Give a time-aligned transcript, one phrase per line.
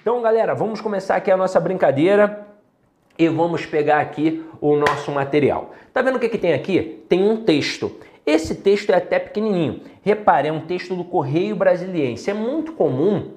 [0.00, 2.46] Então, galera, vamos começar aqui a nossa brincadeira
[3.18, 5.74] e vamos pegar aqui o nosso material.
[5.92, 7.04] Tá vendo o que, que tem aqui?
[7.08, 7.94] Tem um texto.
[8.24, 9.82] Esse texto é até pequenininho.
[10.02, 12.30] Repare, é um texto do Correio Brasiliense.
[12.30, 13.32] É muito comum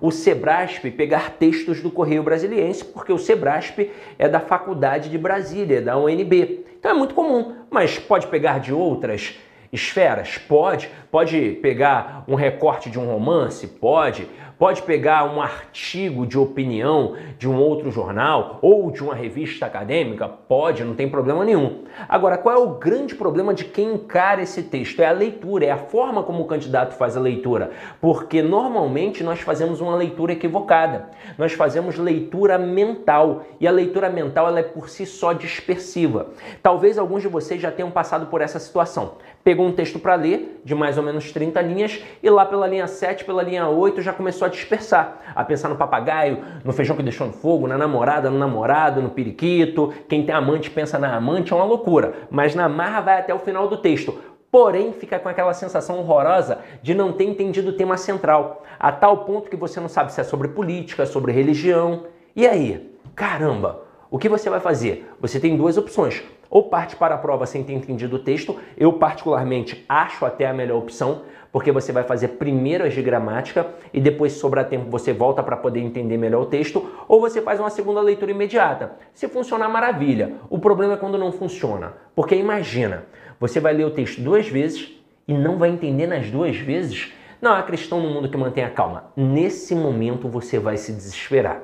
[0.00, 5.82] o Sebrasp pegar textos do Correio Brasiliense, porque o Sebrasp é da Faculdade de Brasília,
[5.82, 6.64] da UNB.
[6.78, 9.40] Então é muito comum, mas pode pegar de outras
[9.72, 10.38] esferas?
[10.38, 10.88] Pode.
[11.10, 13.66] Pode pegar um recorte de um romance?
[13.66, 14.28] Pode.
[14.58, 20.26] Pode pegar um artigo de opinião de um outro jornal ou de uma revista acadêmica?
[20.26, 21.84] Pode, não tem problema nenhum.
[22.08, 25.00] Agora, qual é o grande problema de quem encara esse texto?
[25.00, 27.70] É a leitura, é a forma como o candidato faz a leitura.
[28.00, 31.10] Porque normalmente nós fazemos uma leitura equivocada.
[31.36, 36.28] Nós fazemos leitura mental e a leitura mental ela é por si só dispersiva.
[36.62, 39.16] Talvez alguns de vocês já tenham passado por essa situação.
[39.44, 42.86] Pegou um texto para ler de mais ou menos 30 linhas e lá pela linha
[42.86, 47.02] 7, pela linha 8 já começou a dispersar, a pensar no papagaio, no feijão que
[47.02, 49.92] deixou no fogo, na namorada, no namorado, no periquito.
[50.08, 52.14] Quem tem amante pensa na amante, é uma loucura.
[52.30, 54.18] Mas na marra vai até o final do texto.
[54.50, 59.24] Porém, fica com aquela sensação horrorosa de não ter entendido o tema central, a tal
[59.24, 62.04] ponto que você não sabe se é sobre política, sobre religião.
[62.34, 62.96] E aí?
[63.14, 63.82] Caramba!
[64.10, 65.10] O que você vai fazer?
[65.20, 66.22] Você tem duas opções.
[66.48, 70.54] Ou parte para a prova sem ter entendido o texto, eu particularmente acho até a
[70.54, 71.22] melhor opção,
[71.56, 75.42] porque você vai fazer primeiro as de gramática e depois, se sobrar tempo, você volta
[75.42, 78.92] para poder entender melhor o texto, ou você faz uma segunda leitura imediata.
[79.14, 80.34] Se funcionar, maravilha.
[80.50, 83.06] O problema é quando não funciona, porque imagina,
[83.40, 87.14] você vai ler o texto duas vezes e não vai entender nas duas vezes.
[87.40, 89.10] Não há cristão no mundo que mantenha calma.
[89.16, 91.62] Nesse momento você vai se desesperar.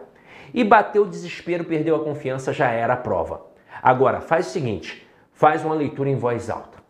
[0.54, 3.42] E bateu o desespero, perdeu a confiança, já era a prova.
[3.82, 6.81] Agora, faz o seguinte, faz uma leitura em voz alta.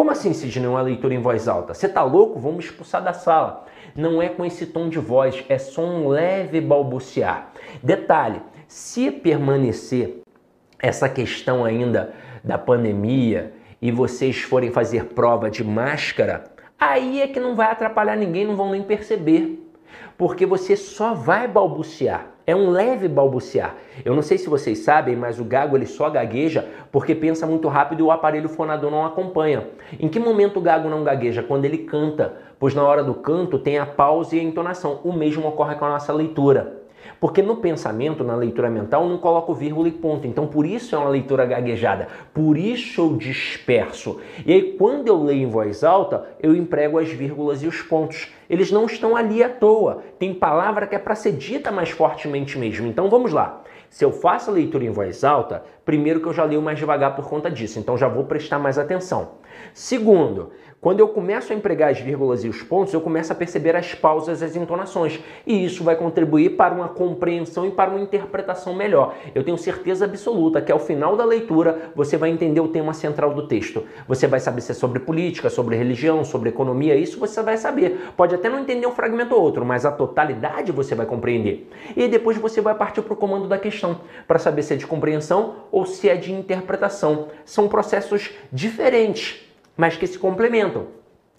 [0.00, 1.74] Como assim, Sidney, uma leitura em voz alta?
[1.74, 2.40] Você tá louco?
[2.40, 3.66] Vamos expulsar da sala.
[3.94, 7.52] Não é com esse tom de voz, é só um leve balbuciar.
[7.82, 10.22] Detalhe, se permanecer
[10.78, 16.44] essa questão ainda da pandemia e vocês forem fazer prova de máscara,
[16.78, 19.70] aí é que não vai atrapalhar ninguém, não vão nem perceber.
[20.16, 22.26] Porque você só vai balbuciar.
[22.50, 23.76] É um leve balbuciar.
[24.04, 27.68] Eu não sei se vocês sabem, mas o gago ele só gagueja porque pensa muito
[27.68, 29.68] rápido e o aparelho fonador não acompanha.
[30.00, 31.44] Em que momento o gago não gagueja?
[31.44, 34.98] Quando ele canta, pois na hora do canto tem a pausa e a entonação.
[35.04, 36.79] O mesmo ocorre com a nossa leitura.
[37.20, 40.26] Porque no pensamento, na leitura mental, não coloco vírgula e ponto.
[40.26, 42.08] Então, por isso é uma leitura gaguejada.
[42.32, 44.18] Por isso eu disperso.
[44.46, 48.32] E aí, quando eu leio em voz alta, eu emprego as vírgulas e os pontos.
[48.48, 50.02] Eles não estão ali à toa.
[50.18, 52.86] Tem palavra que é para ser dita mais fortemente mesmo.
[52.86, 53.62] Então, vamos lá.
[53.90, 57.14] Se eu faço a leitura em voz alta, primeiro que eu já leio mais devagar
[57.14, 57.78] por conta disso.
[57.78, 59.32] Então, já vou prestar mais atenção.
[59.74, 63.76] Segundo, quando eu começo a empregar as vírgulas e os pontos, eu começo a perceber
[63.76, 65.20] as pausas e as entonações.
[65.46, 69.14] E isso vai contribuir para uma compreensão e para uma interpretação melhor.
[69.34, 73.34] Eu tenho certeza absoluta que ao final da leitura você vai entender o tema central
[73.34, 73.84] do texto.
[74.08, 78.12] Você vai saber se é sobre política, sobre religião, sobre economia, isso você vai saber.
[78.16, 81.68] Pode até não entender um fragmento ou outro, mas a totalidade você vai compreender.
[81.94, 84.86] E depois você vai partir para o comando da questão, para saber se é de
[84.86, 87.28] compreensão ou se é de interpretação.
[87.44, 90.86] São processos diferentes mas que se complementam.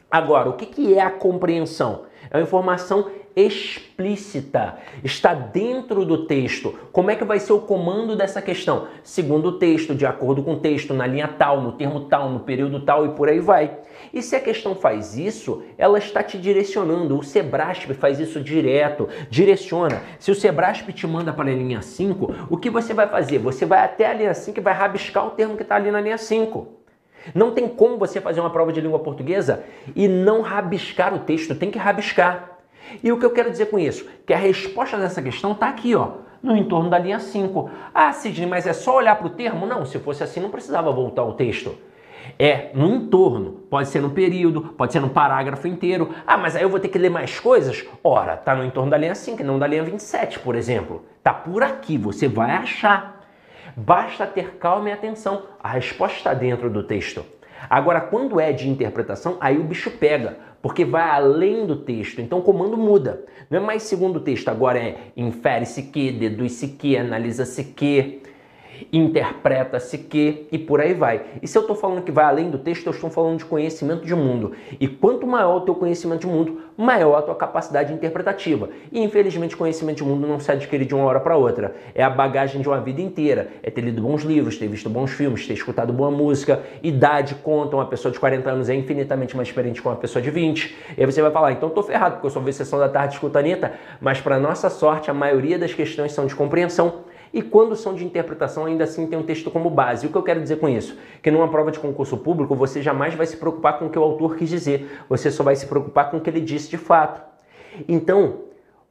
[0.10, 2.04] Agora, o que é a compreensão?
[2.30, 6.78] É uma informação explícita, está dentro do texto.
[6.92, 8.88] Como é que vai ser o comando dessa questão?
[9.04, 12.42] Segundo o texto, de acordo com o texto, na linha tal, no termo tal, no
[12.42, 13.78] período tal e por aí vai.
[14.14, 17.18] E se a questão faz isso, ela está te direcionando.
[17.18, 20.02] O Sebrasp faz isso direto, direciona.
[20.20, 23.38] Se o Sebrasp te manda para a linha 5, o que você vai fazer?
[23.40, 26.02] Você vai até a linha 5 e vai rabiscar o termo que está ali na
[26.02, 26.81] linha 5.
[27.34, 29.64] Não tem como você fazer uma prova de língua portuguesa
[29.96, 32.58] e não rabiscar o texto, tem que rabiscar.
[33.04, 34.08] E o que eu quero dizer com isso?
[34.26, 37.70] Que a resposta dessa questão está aqui, ó, no entorno da linha 5.
[37.94, 39.66] Ah, Sidney, mas é só olhar para o termo?
[39.66, 41.78] Não, se fosse assim não precisava voltar ao texto.
[42.38, 46.14] É no entorno, pode ser no período, pode ser no parágrafo inteiro.
[46.26, 47.86] Ah, mas aí eu vou ter que ler mais coisas?
[48.04, 51.04] Ora, tá no entorno da linha 5, não da linha 27, por exemplo.
[51.24, 53.21] Tá por aqui, você vai achar.
[53.76, 55.44] Basta ter calma e atenção.
[55.62, 57.26] A resposta está dentro do texto.
[57.70, 62.20] Agora, quando é de interpretação, aí o bicho pega, porque vai além do texto.
[62.20, 63.24] Então o comando muda.
[63.50, 68.22] Não é mais segundo o texto, agora é infere-se que, deduz-se que, analisa-se que.
[68.92, 71.22] Interpreta-se que e por aí vai.
[71.42, 74.06] E se eu estou falando que vai além do texto, eu estou falando de conhecimento
[74.06, 74.54] de mundo.
[74.80, 78.70] E quanto maior o teu conhecimento de mundo, maior a tua capacidade interpretativa.
[78.92, 81.76] E infelizmente, conhecimento de mundo não se adquire de uma hora para outra.
[81.94, 83.50] É a bagagem de uma vida inteira.
[83.62, 86.62] É ter lido bons livros, ter visto bons filmes, ter escutado boa música.
[86.82, 90.32] Idade conta, uma pessoa de 40 anos é infinitamente mais experiente que uma pessoa de
[90.32, 90.76] 20.
[90.98, 93.14] E aí você vai falar, então tô ferrado, porque eu só vi sessão da tarde
[93.14, 93.74] escuta Anitta.
[94.00, 98.04] Mas para nossa sorte, a maioria das questões são de compreensão e quando são de
[98.04, 100.06] interpretação, ainda assim tem um texto como base.
[100.06, 100.98] O que eu quero dizer com isso?
[101.22, 104.04] Que numa prova de concurso público, você jamais vai se preocupar com o que o
[104.04, 107.22] autor quis dizer, você só vai se preocupar com o que ele disse de fato.
[107.88, 108.42] Então,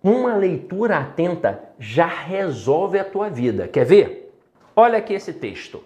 [0.03, 3.69] uma leitura atenta já resolve a tua vida.
[3.69, 4.35] Quer ver?
[4.75, 5.83] Olha aqui esse texto.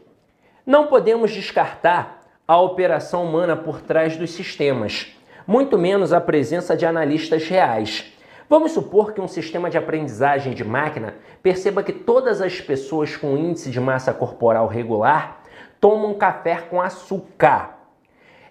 [0.64, 5.08] Não podemos descartar a operação humana por trás dos sistemas,
[5.46, 8.13] muito menos a presença de analistas reais.
[8.49, 13.37] Vamos supor que um sistema de aprendizagem de máquina perceba que todas as pessoas com
[13.37, 15.43] índice de massa corporal regular
[15.81, 17.79] tomam café com açúcar,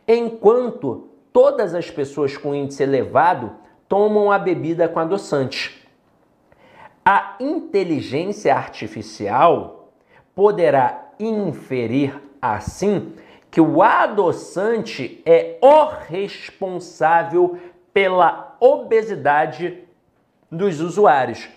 [0.07, 3.55] enquanto todas as pessoas com índice elevado
[3.87, 5.87] tomam a bebida com adoçante.
[7.05, 9.89] A inteligência artificial
[10.33, 13.13] poderá inferir assim
[13.51, 17.59] que o adoçante é o responsável
[17.93, 19.83] pela obesidade
[20.51, 21.47] dos usuários.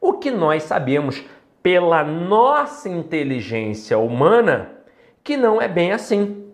[0.00, 1.22] O que nós sabemos
[1.62, 4.72] pela nossa inteligência humana
[5.22, 6.52] que não é bem assim.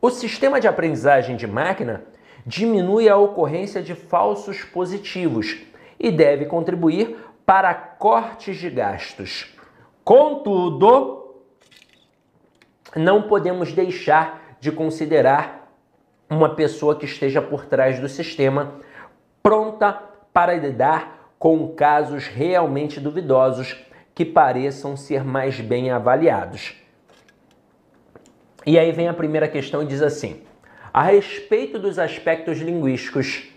[0.00, 2.04] O sistema de aprendizagem de máquina
[2.44, 5.58] diminui a ocorrência de falsos positivos
[5.98, 7.16] e deve contribuir
[7.46, 9.54] para cortes de gastos.
[10.02, 11.36] Contudo,
[12.96, 15.61] não podemos deixar de considerar
[16.36, 18.74] uma pessoa que esteja por trás do sistema,
[19.42, 19.92] pronta
[20.32, 23.76] para lidar com casos realmente duvidosos
[24.14, 26.74] que pareçam ser mais bem avaliados.
[28.64, 30.42] E aí vem a primeira questão e diz assim:
[30.92, 33.48] a respeito dos aspectos linguísticos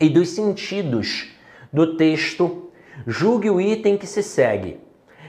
[0.00, 1.32] e dos sentidos
[1.72, 2.70] do texto,
[3.06, 4.78] julgue o item que se segue.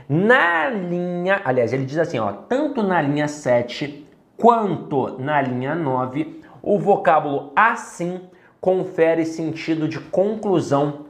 [0.07, 4.07] Na linha, aliás, ele diz assim, ó, tanto na linha 7
[4.37, 8.19] quanto na linha 9, o vocábulo assim
[8.59, 11.05] confere sentido de conclusão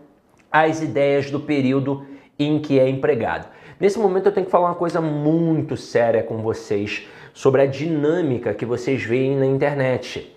[0.51, 2.05] às ideias do período
[2.37, 3.47] em que é empregado.
[3.79, 8.53] Nesse momento eu tenho que falar uma coisa muito séria com vocês sobre a dinâmica
[8.53, 10.31] que vocês veem na internet.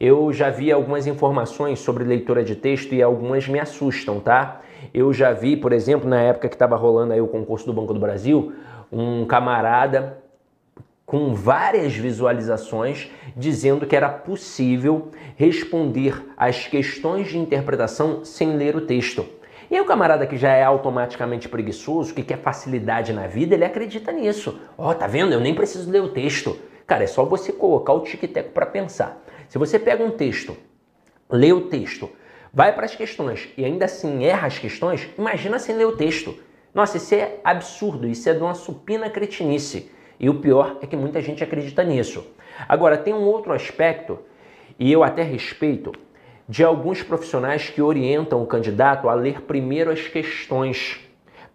[0.00, 4.60] Eu já vi algumas informações sobre leitura de texto e algumas me assustam, tá?
[4.92, 7.94] Eu já vi, por exemplo, na época que estava rolando aí o concurso do Banco
[7.94, 8.52] do Brasil,
[8.90, 10.18] um camarada
[11.08, 18.82] com várias visualizações dizendo que era possível responder às questões de interpretação sem ler o
[18.82, 19.24] texto.
[19.70, 23.64] E aí o camarada que já é automaticamente preguiçoso, que quer facilidade na vida, ele
[23.64, 24.60] acredita nisso.
[24.76, 25.32] Ó, oh, tá vendo?
[25.32, 26.58] Eu nem preciso ler o texto.
[26.86, 29.24] Cara, é só você colocar o tic-tac para pensar.
[29.48, 30.58] Se você pega um texto,
[31.30, 32.10] lê o texto,
[32.52, 36.36] vai para as questões e ainda assim erra as questões, imagina sem ler o texto.
[36.74, 39.96] Nossa, isso é absurdo, isso é de uma supina cretinice.
[40.18, 42.26] E o pior é que muita gente acredita nisso.
[42.68, 44.18] Agora, tem um outro aspecto,
[44.78, 45.92] e eu até respeito,
[46.48, 50.98] de alguns profissionais que orientam o candidato a ler primeiro as questões,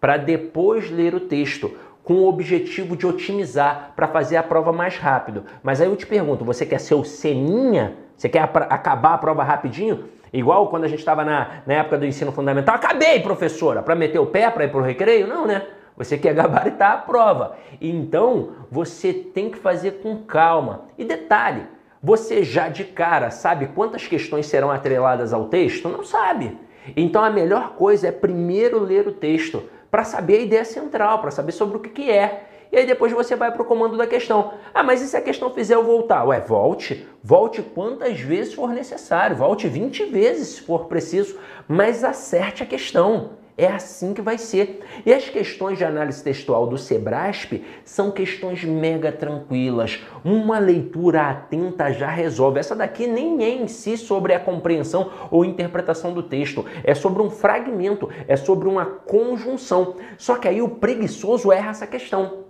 [0.00, 4.98] para depois ler o texto, com o objetivo de otimizar, para fazer a prova mais
[4.98, 5.44] rápido.
[5.62, 7.96] Mas aí eu te pergunto, você quer ser o Seninha?
[8.16, 10.04] Você quer acabar a prova rapidinho?
[10.32, 12.74] Igual quando a gente estava na, na época do ensino fundamental.
[12.74, 13.82] Acabei, professora!
[13.82, 15.26] Para meter o pé, para ir para o recreio?
[15.26, 15.62] Não, né?
[15.96, 17.56] Você quer gabaritar a prova.
[17.80, 20.86] Então, você tem que fazer com calma.
[20.98, 21.66] E detalhe,
[22.02, 25.88] você já de cara sabe quantas questões serão atreladas ao texto?
[25.88, 26.58] Não sabe.
[26.96, 31.30] Então, a melhor coisa é primeiro ler o texto para saber a ideia central, para
[31.30, 32.48] saber sobre o que, que é.
[32.72, 34.54] E aí depois você vai para o comando da questão.
[34.74, 36.24] Ah, mas e se a questão fizer eu voltar?
[36.24, 37.06] Ué, volte.
[37.22, 39.36] Volte quantas vezes for necessário.
[39.36, 41.38] Volte 20 vezes se for preciso.
[41.68, 43.30] Mas acerte a questão.
[43.56, 44.80] É assim que vai ser.
[45.06, 50.02] E as questões de análise textual do Sebrasp são questões mega tranquilas.
[50.24, 52.58] Uma leitura atenta já resolve.
[52.58, 56.64] Essa daqui nem é em si sobre a compreensão ou interpretação do texto.
[56.82, 59.94] É sobre um fragmento, é sobre uma conjunção.
[60.18, 62.44] Só que aí o preguiçoso erra essa questão.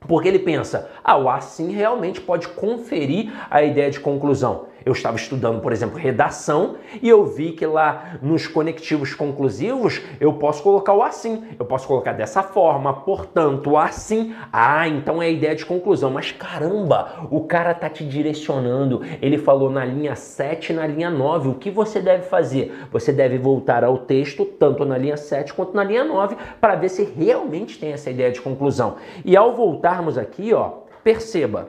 [0.00, 4.66] Porque ele pensa, ah, o assim realmente pode conferir a ideia de conclusão.
[4.86, 10.34] Eu estava estudando, por exemplo, redação e eu vi que lá nos conectivos conclusivos eu
[10.34, 11.42] posso colocar o assim.
[11.58, 14.32] Eu posso colocar dessa forma, portanto, assim.
[14.52, 16.12] Ah, então é a ideia de conclusão.
[16.12, 19.02] Mas caramba, o cara tá te direcionando.
[19.20, 21.48] Ele falou na linha 7 e na linha 9.
[21.48, 22.86] O que você deve fazer?
[22.92, 26.90] Você deve voltar ao texto, tanto na linha 7 quanto na linha 9, para ver
[26.90, 28.98] se realmente tem essa ideia de conclusão.
[29.24, 31.68] E ao voltarmos aqui, ó, perceba,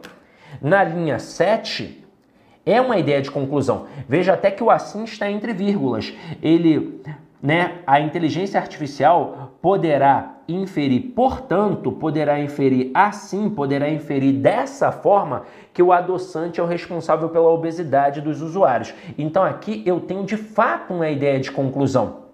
[0.62, 2.06] na linha 7,
[2.68, 3.86] é uma ideia de conclusão.
[4.08, 6.14] Veja até que o assim está entre vírgulas.
[6.44, 7.02] Ele,
[7.42, 15.44] né, a inteligência artificial poderá inferir, portanto, poderá inferir assim, poderá inferir dessa forma
[15.74, 18.94] que o adoçante é o responsável pela obesidade dos usuários.
[19.18, 22.28] Então aqui eu tenho de fato uma ideia de conclusão.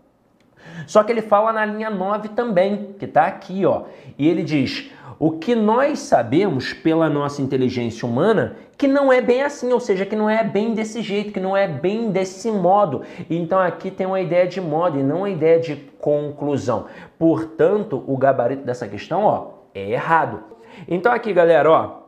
[0.88, 3.84] Só que ele fala na linha 9 também, que está aqui, ó.
[4.18, 4.92] E ele diz:
[5.26, 10.06] o que nós sabemos pela nossa inteligência humana que não é bem assim, ou seja,
[10.06, 13.04] que não é bem desse jeito, que não é bem desse modo.
[13.30, 16.88] Então aqui tem uma ideia de modo e não uma ideia de conclusão.
[17.18, 20.44] Portanto, o gabarito dessa questão, ó, é errado.
[20.90, 22.00] Então aqui, galera, ó,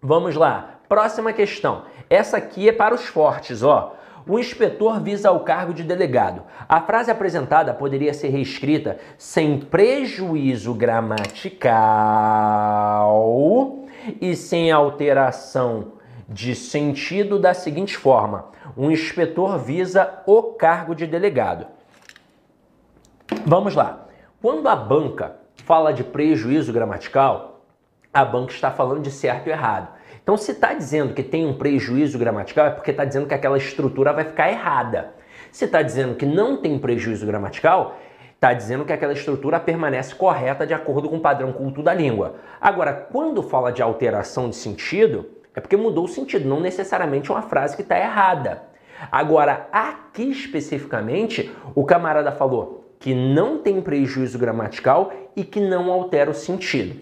[0.00, 0.76] vamos lá.
[0.88, 1.82] Próxima questão.
[2.08, 3.96] Essa aqui é para os fortes, ó.
[4.26, 6.42] O inspetor visa o cargo de delegado.
[6.68, 11.42] A frase apresentada poderia ser reescrita sem prejuízo gramatical
[14.20, 15.92] e sem alteração
[16.28, 21.66] de sentido da seguinte forma: o inspetor visa o cargo de delegado.
[23.44, 24.06] Vamos lá.
[24.40, 27.60] Quando a banca fala de prejuízo gramatical,
[28.12, 29.88] a banca está falando de certo e errado.
[30.22, 33.58] Então, se está dizendo que tem um prejuízo gramatical, é porque está dizendo que aquela
[33.58, 35.14] estrutura vai ficar errada.
[35.50, 37.98] Se está dizendo que não tem prejuízo gramatical,
[38.32, 42.36] está dizendo que aquela estrutura permanece correta de acordo com o padrão culto da língua.
[42.60, 45.26] Agora, quando fala de alteração de sentido,
[45.56, 48.62] é porque mudou o sentido, não necessariamente uma frase que está errada.
[49.10, 56.30] Agora, aqui especificamente, o camarada falou que não tem prejuízo gramatical e que não altera
[56.30, 57.00] o sentido.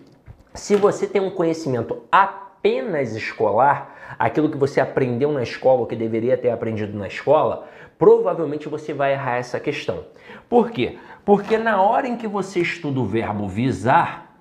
[0.55, 5.87] Se você tem um conhecimento apenas apenas escolar, aquilo que você aprendeu na escola, ou
[5.87, 7.67] que deveria ter aprendido na escola,
[7.99, 10.05] provavelmente você vai errar essa questão.
[10.49, 10.99] Por quê?
[11.25, 14.39] Porque na hora em que você estuda o verbo visar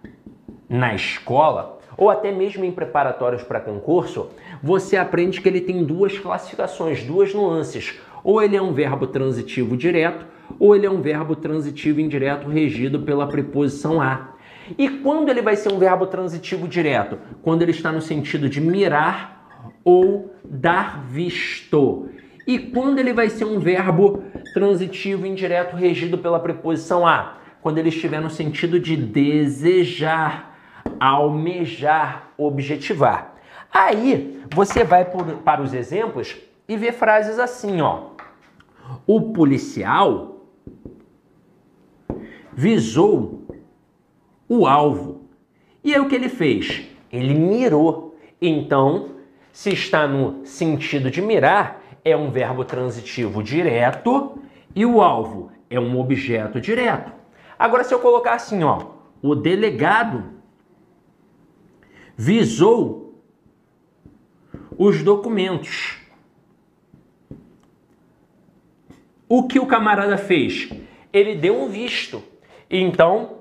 [0.68, 4.30] na escola, ou até mesmo em preparatórios para concurso,
[4.62, 8.00] você aprende que ele tem duas classificações, duas nuances.
[8.22, 10.26] Ou ele é um verbo transitivo direto,
[10.60, 14.30] ou ele é um verbo transitivo indireto regido pela preposição a.
[14.78, 17.18] E quando ele vai ser um verbo transitivo direto?
[17.42, 19.40] Quando ele está no sentido de mirar
[19.84, 22.10] ou dar visto.
[22.46, 24.24] E quando ele vai ser um verbo
[24.54, 27.38] transitivo indireto regido pela preposição a?
[27.62, 30.58] Quando ele estiver no sentido de desejar,
[31.00, 33.36] almejar, objetivar.
[33.72, 36.36] Aí você vai por, para os exemplos
[36.68, 38.12] e vê frases assim, ó.
[39.06, 40.48] O policial
[42.54, 43.39] visou
[44.50, 45.30] o alvo.
[45.84, 46.82] E aí o que ele fez?
[47.12, 48.18] Ele mirou.
[48.42, 49.12] Então,
[49.54, 54.40] se está no sentido de mirar, é um verbo transitivo direto
[54.76, 57.12] e o alvo é um objeto direto.
[57.58, 58.88] Agora, se eu colocar assim, ó,
[59.22, 60.24] o delegado
[62.18, 63.22] visou
[64.78, 65.98] os documentos.
[69.28, 70.70] O que o camarada fez?
[71.12, 72.24] Ele deu um visto.
[72.70, 73.39] Então,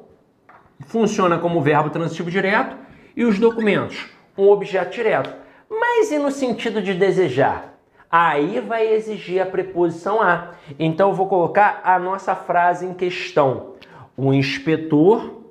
[0.87, 2.77] funciona como verbo transitivo direto
[3.17, 5.35] e os documentos, um objeto direto.
[5.69, 7.79] Mas e no sentido de desejar?
[8.11, 10.53] Aí vai exigir a preposição a.
[10.79, 13.75] Então eu vou colocar a nossa frase em questão.
[14.17, 15.43] O inspetor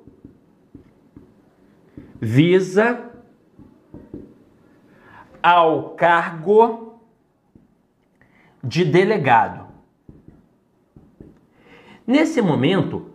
[2.20, 3.08] visa
[5.42, 6.98] ao cargo
[8.62, 9.68] de delegado.
[12.06, 13.12] Nesse momento,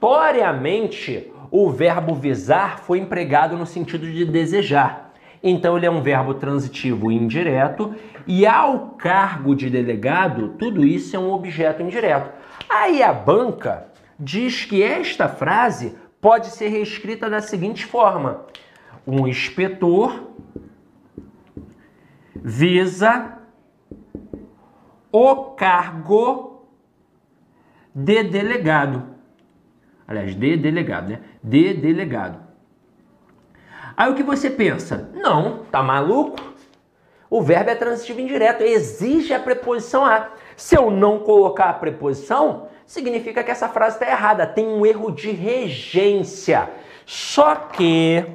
[0.00, 5.12] notoriamente o verbo visar foi empregado no sentido de desejar.
[5.42, 7.94] Então ele é um verbo transitivo indireto
[8.26, 12.30] e ao cargo de delegado, tudo isso é um objeto indireto.
[12.68, 13.88] Aí a banca
[14.18, 18.46] diz que esta frase pode ser reescrita da seguinte forma:
[19.06, 20.30] um inspetor
[22.34, 23.38] visa
[25.12, 26.66] o cargo
[27.94, 29.19] de delegado.
[30.10, 31.20] Aliás, de delegado, né?
[31.40, 32.40] De delegado.
[33.96, 35.08] Aí o que você pensa?
[35.14, 36.36] Não, tá maluco?
[37.30, 40.30] O verbo é transitivo indireto, exige a preposição a.
[40.56, 45.12] Se eu não colocar a preposição, significa que essa frase está errada, tem um erro
[45.12, 46.68] de regência.
[47.06, 48.26] Só que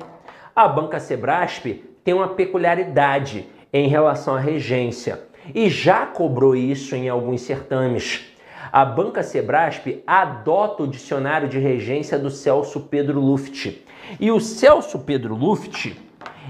[0.55, 7.09] a banca Sebrasp tem uma peculiaridade em relação à regência e já cobrou isso em
[7.09, 8.33] alguns certames.
[8.75, 13.81] A banca Sebrasp adota o dicionário de regência do Celso Pedro Luft.
[14.19, 15.95] E o Celso Pedro Luft,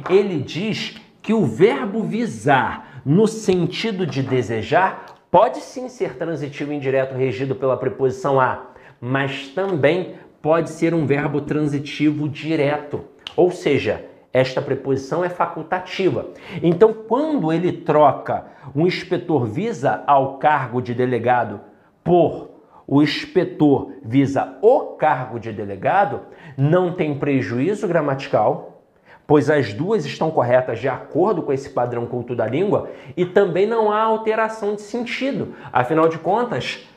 [0.10, 7.13] ele diz que o verbo visar no sentido de desejar pode sim ser transitivo indireto
[7.13, 13.05] regido pela preposição a, mas também pode ser um verbo transitivo direto.
[13.36, 14.03] Ou seja,
[14.34, 16.32] esta preposição é facultativa.
[16.63, 21.62] Então, quando ele troca um inspetor visa ao cargo de delegado
[22.06, 22.52] por
[22.88, 26.22] o inspetor visa o cargo de delegado,
[26.56, 28.84] não tem prejuízo gramatical,
[29.26, 33.66] pois as duas estão corretas de acordo com esse padrão culto da língua e também
[33.66, 35.56] não há alteração de sentido.
[35.74, 36.88] Afinal de contas,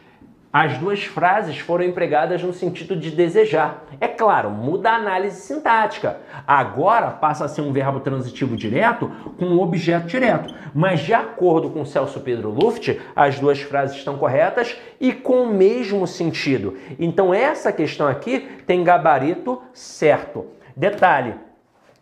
[0.53, 3.85] as duas frases foram empregadas no sentido de desejar.
[4.01, 6.21] É claro, muda a análise sintática.
[6.47, 10.55] Agora passa a ser um verbo transitivo direto com um objeto direto.
[10.75, 15.53] Mas de acordo com Celso Pedro Luft, as duas frases estão corretas e com o
[15.53, 16.79] mesmo sentido.
[16.99, 20.47] Então essa questão aqui tem gabarito certo.
[20.75, 21.35] Detalhe,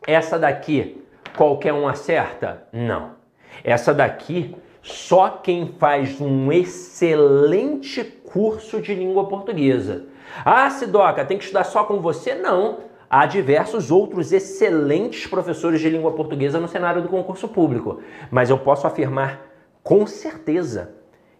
[0.07, 1.03] essa daqui
[1.37, 2.63] qualquer um acerta?
[2.73, 3.17] Não.
[3.65, 4.55] Essa daqui
[4.87, 8.05] só quem faz um excelente
[8.37, 10.05] curso de língua portuguesa.
[10.45, 12.35] Ah, Sidoca, tem que estudar só com você?
[12.35, 12.81] Não.
[13.09, 18.59] Há diversos outros excelentes professores de língua portuguesa no cenário do concurso público, mas eu
[18.59, 19.41] posso afirmar
[19.83, 20.91] com certeza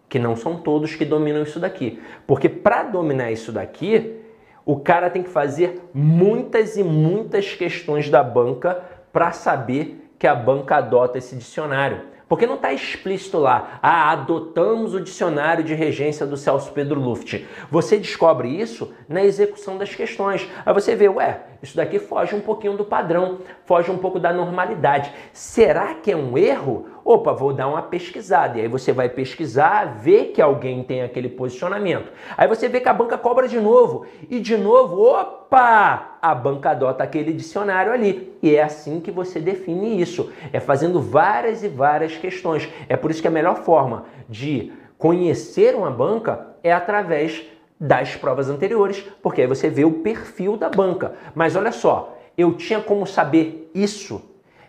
[0.09, 2.01] que não são todos que dominam isso daqui.
[2.25, 4.19] Porque para dominar isso daqui,
[4.65, 8.81] o cara tem que fazer muitas e muitas questões da banca
[9.13, 12.01] para saber que a banca adota esse dicionário.
[12.27, 17.45] Porque não está explícito lá, ah, adotamos o dicionário de regência do Celso Pedro Luft.
[17.71, 20.47] Você descobre isso na execução das questões.
[20.65, 24.31] Aí você vê, ué, isso daqui foge um pouquinho do padrão, foge um pouco da
[24.31, 25.11] normalidade.
[25.33, 26.87] Será que é um erro?
[27.03, 28.57] Opa, vou dar uma pesquisada.
[28.57, 32.11] E aí você vai pesquisar, ver que alguém tem aquele posicionamento.
[32.35, 34.05] Aí você vê que a banca cobra de novo.
[34.29, 38.37] E de novo, opa, a banca adota aquele dicionário ali.
[38.41, 40.31] E é assim que você define isso.
[40.51, 42.67] É fazendo várias e várias questões.
[42.89, 47.45] É por isso que a melhor forma de conhecer uma banca é através
[47.79, 51.13] das provas anteriores, porque aí você vê o perfil da banca.
[51.35, 54.21] Mas olha só, eu tinha como saber isso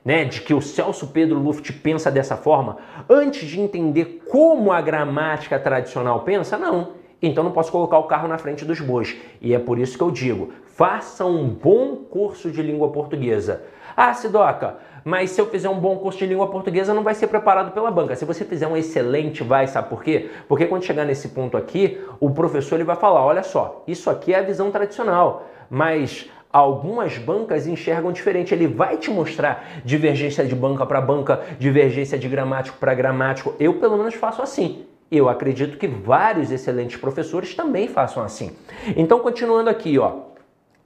[0.04, 2.78] né, de que o Celso Pedro Luft pensa dessa forma,
[3.10, 6.92] antes de entender como a gramática tradicional pensa, não.
[7.20, 9.16] Então não posso colocar o carro na frente dos bois.
[9.40, 13.62] E é por isso que eu digo: faça um bom curso de língua portuguesa.
[13.96, 17.26] Ah, Sidoca, mas se eu fizer um bom curso de língua portuguesa, não vai ser
[17.26, 18.16] preparado pela banca.
[18.16, 20.30] Se você fizer um excelente, vai, sabe por quê?
[20.48, 24.34] Porque quando chegar nesse ponto aqui, o professor ele vai falar: olha só, isso aqui
[24.34, 28.54] é a visão tradicional, mas algumas bancas enxergam diferente.
[28.54, 33.54] Ele vai te mostrar divergência de banca para banca, divergência de gramático para gramático.
[33.58, 34.86] Eu, pelo menos, faço assim.
[35.10, 38.54] Eu acredito que vários excelentes professores também façam assim.
[38.94, 40.28] Então, continuando aqui, ó.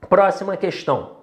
[0.09, 1.22] Próxima questão.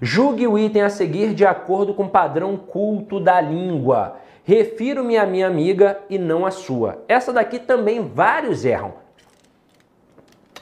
[0.00, 4.16] Julgue o item a seguir de acordo com o padrão culto da língua.
[4.44, 7.04] Refiro-me à minha amiga e não à sua.
[7.06, 8.94] Essa daqui também vários erram.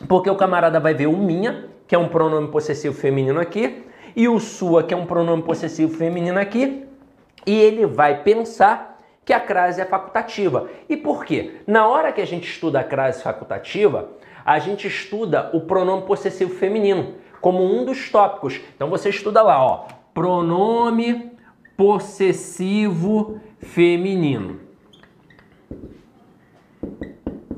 [0.08, 4.28] Porque o camarada vai ver o minha que é um pronome possessivo feminino aqui, e
[4.28, 6.86] o sua, que é um pronome possessivo feminino aqui,
[7.44, 10.68] e ele vai pensar que a crase é facultativa.
[10.88, 11.62] E por quê?
[11.66, 14.08] Na hora que a gente estuda a crase facultativa,
[14.44, 18.60] a gente estuda o pronome possessivo feminino como um dos tópicos.
[18.74, 21.32] Então você estuda lá, ó, pronome
[21.76, 24.60] possessivo feminino.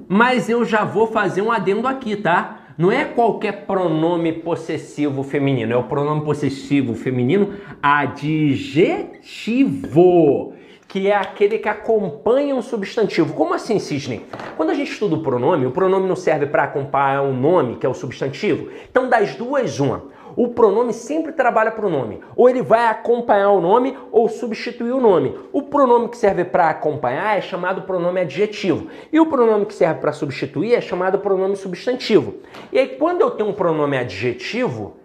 [0.08, 2.58] Mas eu já vou fazer um adendo aqui, tá?
[2.76, 8.92] Não é qualquer pronome possessivo feminino, é o pronome possessivo feminino adjetivo,
[10.92, 13.32] que é aquele que acompanha um substantivo.
[13.32, 14.26] Como assim, Cisne?
[14.58, 17.86] Quando a gente estuda o pronome, o pronome não serve para acompanhar um nome, que
[17.86, 18.68] é o substantivo.
[18.90, 20.02] Então, das duas, uma
[20.36, 22.20] o pronome sempre trabalha para o nome.
[22.36, 25.34] Ou ele vai acompanhar o nome ou substituir o nome.
[25.50, 28.88] O pronome que serve para acompanhar é chamado pronome adjetivo.
[29.10, 32.34] E o pronome que serve para substituir é chamado pronome substantivo.
[32.70, 34.96] E aí, quando eu tenho um pronome adjetivo,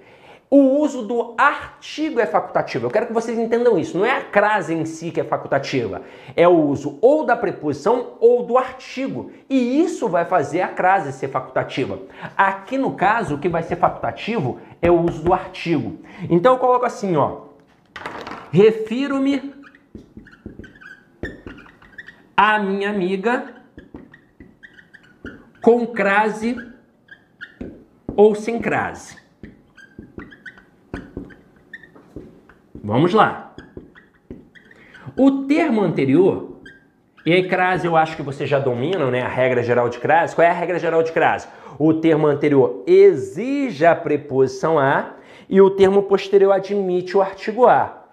[0.50, 2.86] o uso do artigo é facultativo.
[2.86, 3.98] Eu quero que vocês entendam isso.
[3.98, 6.04] Não é a crase em si que é facultativa.
[6.38, 9.32] É o uso ou da preposição ou do artigo.
[9.50, 12.00] E isso vai fazer a crase ser facultativa.
[12.38, 16.00] Aqui no caso, o que vai ser facultativo é o uso do artigo.
[16.30, 17.48] Então eu coloco assim, ó.
[18.50, 19.54] Refiro-me
[22.38, 23.54] à minha amiga
[25.62, 26.56] com crase
[28.16, 29.27] ou sem crase.
[32.88, 33.54] Vamos lá.
[35.18, 36.62] O termo anterior,
[37.26, 39.22] e aí crase eu acho que vocês já dominam, né?
[39.22, 40.34] A regra geral de crase.
[40.34, 41.50] Qual é a regra geral de crase?
[41.78, 45.16] O termo anterior exige a preposição a
[45.50, 48.04] e o termo posterior admite o artigo a.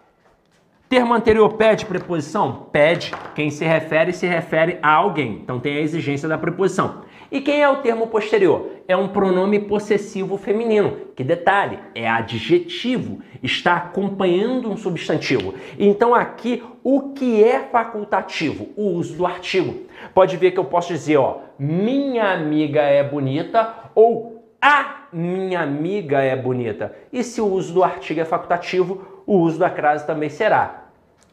[0.89, 2.67] Termo anterior pede preposição?
[2.73, 3.13] Pede.
[3.37, 5.35] Quem se refere se refere a alguém.
[5.35, 7.03] Então tem a exigência da preposição.
[7.35, 8.71] E quem é o termo posterior?
[8.87, 10.99] É um pronome possessivo feminino.
[11.17, 15.53] Que detalhe, é adjetivo, está acompanhando um substantivo.
[15.77, 18.69] Então aqui, o que é facultativo?
[18.77, 19.83] O uso do artigo.
[20.15, 26.23] Pode ver que eu posso dizer, ó, minha amiga é bonita ou a minha amiga
[26.23, 26.95] é bonita.
[27.13, 30.85] E se o uso do artigo é facultativo, o uso da crase também será.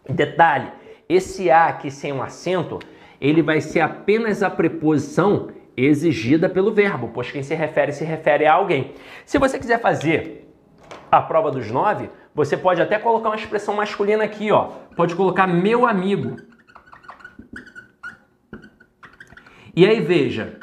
[0.09, 0.71] Detalhe,
[1.07, 2.79] esse a aqui sem um acento,
[3.21, 8.45] ele vai ser apenas a preposição exigida pelo verbo, pois quem se refere se refere
[8.45, 8.93] a alguém.
[9.25, 10.47] Se você quiser fazer
[11.11, 14.71] a prova dos nove, você pode até colocar uma expressão masculina aqui, ó.
[14.95, 16.37] Pode colocar meu amigo.
[19.75, 20.59] E aí veja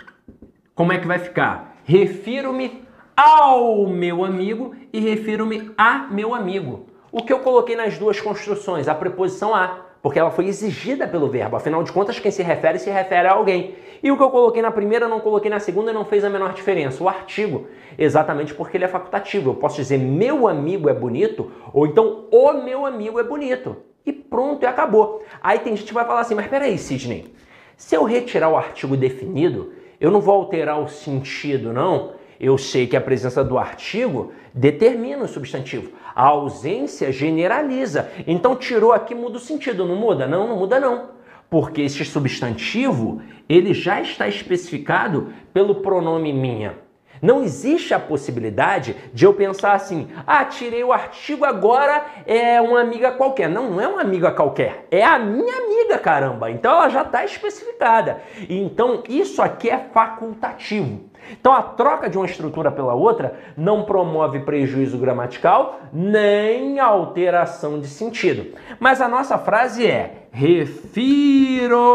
[0.75, 1.77] como é que vai ficar.
[1.85, 2.85] Refiro-me
[3.17, 6.87] ao meu amigo e refiro-me a meu amigo.
[7.11, 8.87] O que eu coloquei nas duas construções?
[8.87, 11.57] A preposição a porque ela foi exigida pelo verbo.
[11.57, 13.75] Afinal de contas, quem se refere se refere a alguém.
[14.03, 16.31] E o que eu coloquei na primeira, não coloquei na segunda e não fez a
[16.31, 17.03] menor diferença.
[17.03, 17.67] O artigo,
[17.99, 19.51] exatamente porque ele é facultativo.
[19.51, 23.77] Eu posso dizer meu amigo é bonito ou então o meu amigo é bonito.
[24.07, 25.23] E pronto, e acabou.
[25.43, 27.35] Aí tem gente que vai falar assim, mas peraí, Sidney,
[27.77, 32.13] se eu retirar o artigo definido, eu não vou alterar o sentido, não?
[32.41, 35.91] Eu sei que a presença do artigo determina o substantivo.
[36.19, 38.11] A ausência generaliza.
[38.27, 40.27] Então tirou aqui muda o sentido, não muda?
[40.27, 41.11] Não, não muda não.
[41.49, 46.75] Porque este substantivo, ele já está especificado pelo pronome minha.
[47.23, 52.81] Não existe a possibilidade de eu pensar assim: ah, tirei o artigo, agora é uma
[52.81, 53.49] amiga qualquer.
[53.49, 56.51] Não, não é uma amiga qualquer, é a minha amiga, caramba.
[56.51, 58.21] Então ela já está especificada.
[58.49, 61.08] Então isso aqui é facultativo.
[61.33, 67.87] Então a troca de uma estrutura pela outra não promove prejuízo gramatical nem alteração de
[67.87, 68.55] sentido.
[68.79, 71.89] Mas a nossa frase é: refiro-me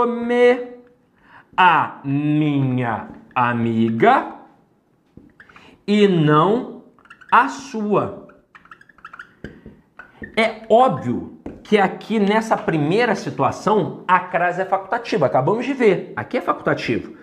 [1.56, 4.34] a minha amiga
[5.88, 6.84] e não
[7.32, 8.28] a sua.
[10.36, 15.26] É óbvio que aqui nessa primeira situação a crase é facultativa.
[15.26, 17.23] Acabamos de ver, aqui é facultativo.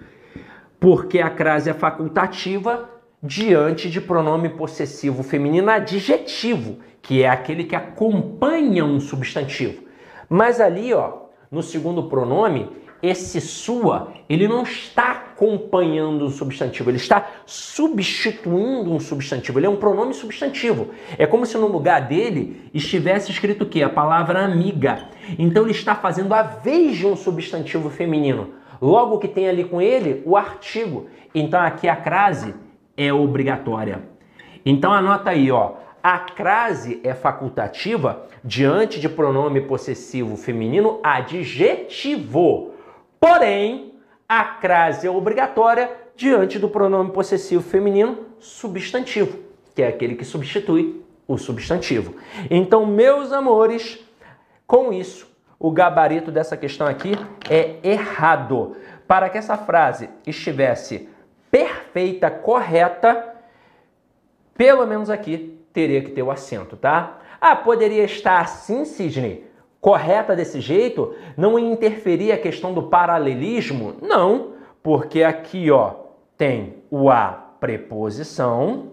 [0.80, 2.88] Porque a crase é facultativa
[3.22, 9.82] diante de pronome possessivo feminino adjetivo, que é aquele que acompanha um substantivo.
[10.28, 12.70] Mas ali, ó, no segundo pronome,
[13.02, 19.58] esse sua, ele não está acompanhando um substantivo, ele está substituindo um substantivo.
[19.58, 20.90] Ele é um pronome substantivo.
[21.16, 23.82] É como se no lugar dele estivesse escrito o quê?
[23.82, 25.08] A palavra amiga.
[25.38, 28.50] Então ele está fazendo a vez de um substantivo feminino.
[28.80, 31.08] Logo que tem ali com ele o artigo.
[31.34, 32.54] Então aqui a crase
[32.96, 34.02] é obrigatória.
[34.64, 35.74] Então anota aí, ó.
[36.02, 42.72] A crase é facultativa diante de pronome possessivo feminino adjetivo.
[43.18, 43.94] Porém,
[44.26, 49.38] a crase é obrigatória diante do pronome possessivo feminino substantivo,
[49.74, 52.14] que é aquele que substitui o substantivo.
[52.50, 53.98] Então, meus amores,
[54.66, 55.29] com isso,
[55.60, 57.12] o gabarito dessa questão aqui
[57.48, 58.76] é errado.
[59.06, 61.08] Para que essa frase estivesse
[61.50, 63.36] perfeita, correta,
[64.54, 67.18] pelo menos aqui teria que ter o acento, tá?
[67.40, 69.50] Ah, poderia estar assim, Sidney?
[69.80, 73.94] correta desse jeito, não interferir a questão do paralelismo?
[74.02, 75.94] Não, porque aqui ó,
[76.36, 78.90] tem o a preposição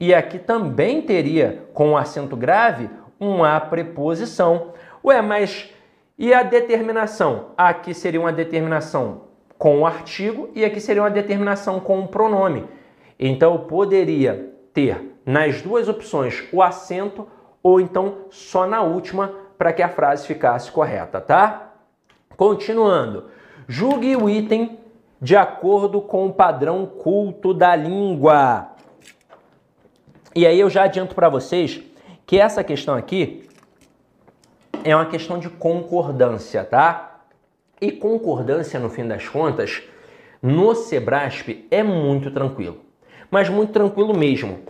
[0.00, 2.88] e aqui também teria com o acento grave
[3.20, 4.72] um a preposição.
[5.04, 5.72] Ué, mas
[6.18, 7.48] e a determinação?
[7.56, 9.22] Aqui seria uma determinação
[9.58, 12.64] com o artigo e aqui seria uma determinação com o pronome.
[13.18, 17.26] Então eu poderia ter nas duas opções o acento
[17.62, 21.72] ou então só na última para que a frase ficasse correta, tá?
[22.36, 23.24] Continuando.
[23.66, 24.78] Julgue o item
[25.20, 28.68] de acordo com o padrão culto da língua.
[30.34, 31.82] E aí eu já adianto para vocês
[32.26, 33.48] que essa questão aqui
[34.86, 37.22] é uma questão de concordância, tá?
[37.80, 39.82] E concordância, no fim das contas,
[40.40, 42.78] no Sebrasp é muito tranquilo.
[43.28, 44.60] Mas muito tranquilo mesmo.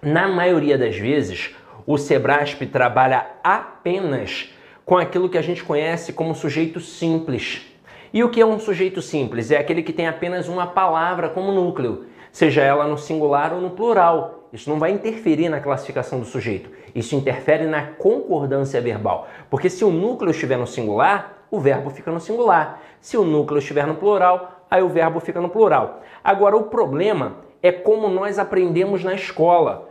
[0.00, 1.52] Na maioria das vezes,
[1.84, 4.54] o Sebrasp trabalha apenas
[4.86, 7.66] com aquilo que a gente conhece como sujeito simples.
[8.12, 9.50] E o que é um sujeito simples?
[9.50, 13.70] É aquele que tem apenas uma palavra como núcleo, seja ela no singular ou no
[13.70, 14.39] plural.
[14.52, 16.70] Isso não vai interferir na classificação do sujeito.
[16.94, 19.28] Isso interfere na concordância verbal.
[19.48, 22.80] Porque se o núcleo estiver no singular, o verbo fica no singular.
[23.00, 26.02] Se o núcleo estiver no plural, aí o verbo fica no plural.
[26.22, 29.88] Agora, o problema é como nós aprendemos na escola.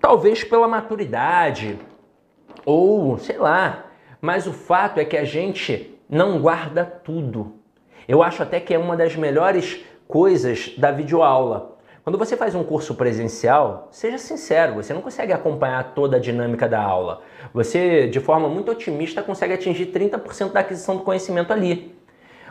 [0.00, 1.78] Talvez pela maturidade,
[2.64, 3.86] ou sei lá,
[4.20, 7.54] mas o fato é que a gente não guarda tudo.
[8.06, 11.71] Eu acho até que é uma das melhores coisas da videoaula.
[12.04, 16.68] Quando você faz um curso presencial, seja sincero, você não consegue acompanhar toda a dinâmica
[16.68, 17.22] da aula.
[17.54, 21.94] Você, de forma muito otimista, consegue atingir 30% da aquisição do conhecimento ali.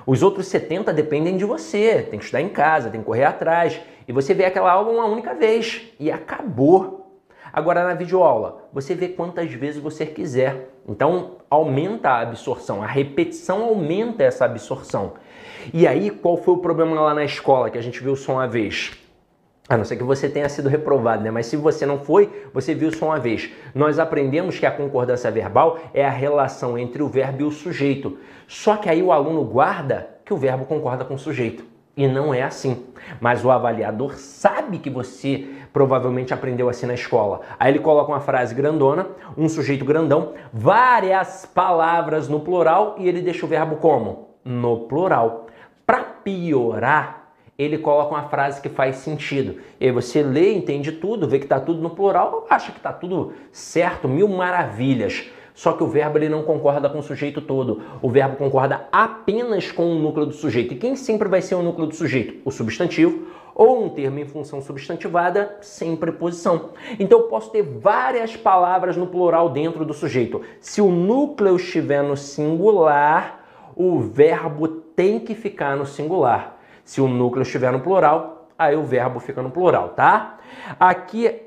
[0.08, 3.82] Os outros 70 dependem de você, tem que estudar em casa, tem que correr atrás,
[4.08, 7.20] e você vê aquela aula uma única vez e acabou.
[7.52, 10.70] Agora na videoaula, você vê quantas vezes você quiser.
[10.88, 15.16] Então aumenta a absorção, a repetição aumenta essa absorção.
[15.74, 18.48] E aí, qual foi o problema lá na escola que a gente viu só uma
[18.48, 19.01] vez?
[19.72, 21.32] A não ser que você tenha sido reprovado, né?
[21.32, 23.50] Mas se você não foi, você viu só uma vez.
[23.74, 28.18] Nós aprendemos que a concordância verbal é a relação entre o verbo e o sujeito.
[28.50, 31.64] Só que aí o aluno guarda que o verbo concorda com o sujeito.
[31.96, 32.86] E não é assim.
[33.22, 37.40] Mas o avaliador sabe que você provavelmente aprendeu assim na escola.
[37.58, 39.08] Aí ele coloca uma frase grandona,
[39.38, 44.32] um sujeito grandão, várias palavras no plural e ele deixa o verbo como?
[44.44, 45.48] No plural.
[45.86, 47.21] Para piorar,
[47.62, 49.62] ele coloca uma frase que faz sentido.
[49.80, 52.92] E aí você lê, entende tudo, vê que está tudo no plural, acha que está
[52.92, 55.30] tudo certo, mil maravilhas.
[55.54, 57.82] Só que o verbo ele não concorda com o sujeito todo.
[58.02, 60.74] O verbo concorda apenas com o núcleo do sujeito.
[60.74, 62.42] E quem sempre vai ser o núcleo do sujeito?
[62.46, 66.70] O substantivo ou um termo em função substantivada sem preposição.
[66.98, 70.42] Então eu posso ter várias palavras no plural dentro do sujeito.
[70.60, 73.44] Se o núcleo estiver no singular,
[73.76, 76.61] o verbo tem que ficar no singular.
[76.92, 80.40] Se o núcleo estiver no plural, aí o verbo fica no plural, tá?
[80.78, 81.42] Aqui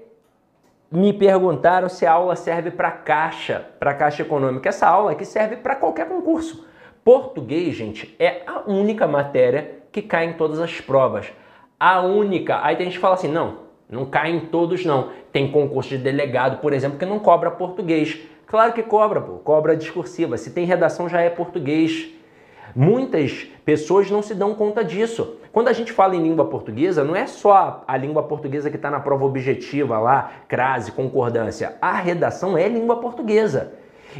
[0.90, 4.70] me perguntaram se a aula serve para caixa, para caixa econômica.
[4.70, 6.66] Essa aula aqui serve para qualquer concurso.
[7.04, 11.30] Português, gente, é a única matéria que cai em todas as provas.
[11.78, 12.64] A única.
[12.64, 15.10] Aí tem gente que fala assim: não, não cai em todos, não.
[15.30, 18.18] Tem concurso de delegado, por exemplo, que não cobra português.
[18.46, 20.38] Claro que cobra, pô, cobra discursiva.
[20.38, 22.14] Se tem redação, já é português.
[22.74, 25.36] Muitas pessoas não se dão conta disso.
[25.52, 28.90] Quando a gente fala em língua portuguesa, não é só a língua portuguesa que está
[28.90, 31.76] na prova objetiva lá, crase, concordância.
[31.80, 33.72] A redação é língua portuguesa.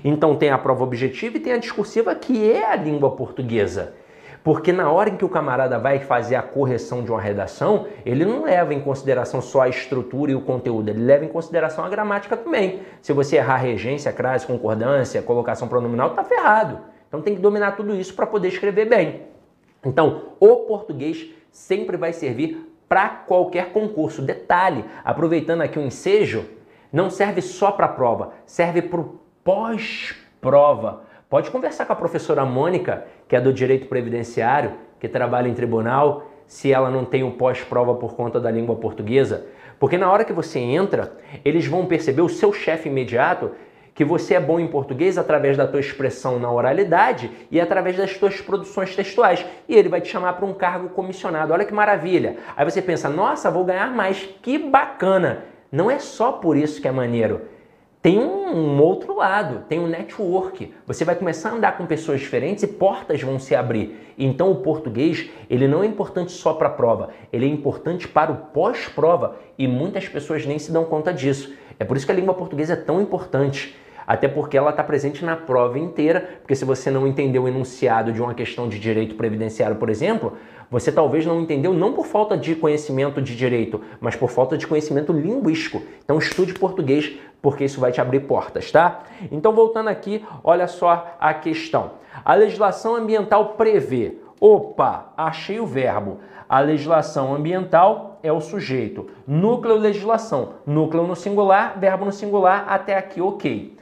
[0.05, 3.95] Então tem a prova objetiva e tem a discursiva que é a língua portuguesa.
[4.45, 8.25] Porque na hora em que o camarada vai fazer a correção de uma redação, ele
[8.25, 11.89] não leva em consideração só a estrutura e o conteúdo, ele leva em consideração a
[11.89, 12.83] gramática também.
[13.01, 16.94] Se você errar regência, crase, concordância, colocação pronominal, tá ferrado.
[17.15, 19.23] Então tem que dominar tudo isso para poder escrever bem.
[19.87, 24.21] Então, o português sempre vai servir para qualquer concurso.
[24.21, 26.45] Detalhe, aproveitando aqui o ensejo,
[26.93, 31.05] não serve só para a prova, serve para o pós-prova.
[31.31, 36.27] Pode conversar com a professora Mônica, que é do direito previdenciário, que trabalha em tribunal,
[36.49, 39.47] se ela não tem o pós-prova por conta da língua portuguesa.
[39.79, 43.53] Porque na hora que você entra, eles vão perceber, o seu chefe imediato
[43.95, 48.19] que você é bom em português através da tua expressão na oralidade e através das
[48.19, 49.47] tuas produções textuais.
[49.69, 51.53] E ele vai te chamar para um cargo comissionado.
[51.53, 52.37] Olha que maravilha.
[52.57, 54.29] Aí você pensa: "Nossa, vou ganhar mais.
[54.43, 55.45] Que bacana".
[55.71, 57.43] Não é só por isso que é maneiro.
[58.05, 60.75] Tem um, outro lado, tem um network.
[60.87, 64.13] Você vai começar a andar com pessoas diferentes e portas vão se abrir.
[64.19, 68.31] Então o português, ele não é importante só para a prova, ele é importante para
[68.31, 71.55] o pós-prova e muitas pessoas nem se dão conta disso.
[71.79, 73.75] É por isso que a língua portuguesa é tão importante
[74.07, 78.13] até porque ela está presente na prova inteira, porque se você não entendeu o enunciado
[78.13, 80.35] de uma questão de direito previdenciário, por exemplo,
[80.71, 84.67] você talvez não entendeu não por falta de conhecimento de direito, mas por falta de
[84.67, 85.83] conhecimento linguístico.
[86.05, 89.03] Então estude português, porque isso vai te abrir portas, tá?
[89.31, 91.93] Então voltando aqui, olha só a questão.
[92.25, 94.19] A legislação ambiental prevê.
[94.41, 96.19] Opa, achei o verbo.
[96.49, 99.09] A legislação ambiental é o sujeito.
[99.27, 100.55] Núcleo legislação.
[100.67, 103.74] Núcleo no singular, verbo no singular, até aqui ok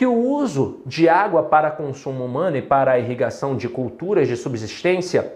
[0.00, 4.34] que o uso de água para consumo humano e para a irrigação de culturas de
[4.34, 5.34] subsistência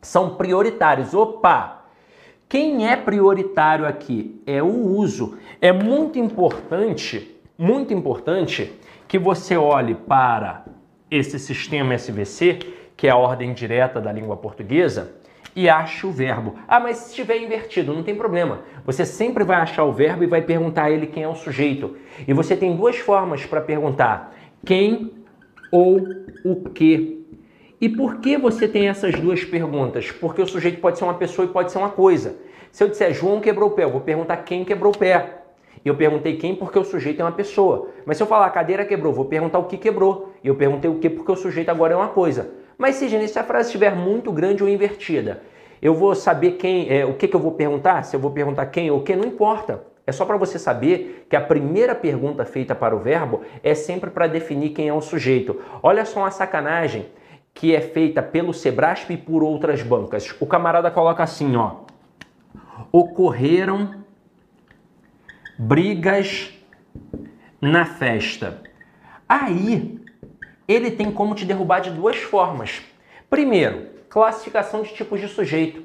[0.00, 1.12] são prioritários.
[1.12, 1.86] Opa!
[2.48, 4.40] Quem é prioritário aqui?
[4.46, 5.36] É o uso.
[5.60, 8.72] É muito importante, muito importante
[9.08, 10.64] que você olhe para
[11.10, 12.60] esse sistema SVC,
[12.96, 15.16] que é a ordem direta da língua portuguesa,
[15.56, 16.54] e ache o verbo.
[16.68, 18.60] Ah, mas se estiver invertido, não tem problema.
[18.84, 21.96] Você sempre vai achar o verbo e vai perguntar a ele quem é o sujeito.
[22.28, 24.34] E você tem duas formas para perguntar:
[24.66, 25.10] quem
[25.72, 26.06] ou
[26.44, 27.24] o que.
[27.80, 30.10] E por que você tem essas duas perguntas?
[30.10, 32.36] Porque o sujeito pode ser uma pessoa e pode ser uma coisa.
[32.70, 35.42] Se eu disser João quebrou o pé, eu vou perguntar quem quebrou o pé.
[35.82, 37.88] Eu perguntei quem porque o sujeito é uma pessoa.
[38.04, 40.32] Mas se eu falar a cadeira quebrou, vou perguntar o que quebrou.
[40.42, 42.50] E eu perguntei o que porque o sujeito agora é uma coisa.
[42.78, 45.42] Mas se, se a frase estiver muito grande ou invertida,
[45.80, 48.02] eu vou saber quem, é, o que, que eu vou perguntar?
[48.02, 49.82] Se eu vou perguntar quem ou quem, não importa.
[50.06, 54.08] É só para você saber que a primeira pergunta feita para o verbo é sempre
[54.10, 55.60] para definir quem é o sujeito.
[55.82, 57.06] Olha só uma sacanagem
[57.52, 60.34] que é feita pelo Sebrasp e por outras bancas.
[60.38, 61.76] O camarada coloca assim, ó.
[62.92, 64.04] Ocorreram
[65.58, 66.52] brigas
[67.60, 68.62] na festa.
[69.28, 69.98] Aí,
[70.66, 72.82] ele tem como te derrubar de duas formas.
[73.28, 75.84] Primeiro, classificação de tipos de sujeito.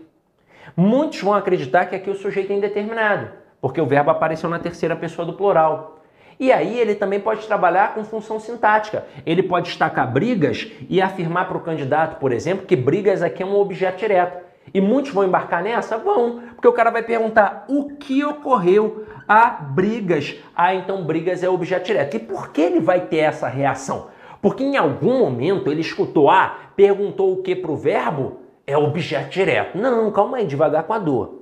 [0.76, 4.96] Muitos vão acreditar que aqui o sujeito é indeterminado porque o verbo apareceu na terceira
[4.96, 6.00] pessoa do plural.
[6.40, 9.06] E aí ele também pode trabalhar com função sintática.
[9.24, 13.46] Ele pode destacar brigas e afirmar para o candidato, por exemplo, que brigas aqui é
[13.46, 14.44] um objeto direto.
[14.74, 15.98] E muitos vão embarcar nessa?
[15.98, 20.36] Vão, porque o cara vai perguntar o que ocorreu a brigas.
[20.56, 22.16] Ah, então brigas é objeto direto.
[22.16, 24.08] E por que ele vai ter essa reação?
[24.42, 28.40] Porque em algum momento ele escutou, ah, perguntou o que para o verbo?
[28.66, 29.78] É objeto direto.
[29.78, 31.42] Não, calma aí, devagar com a dor.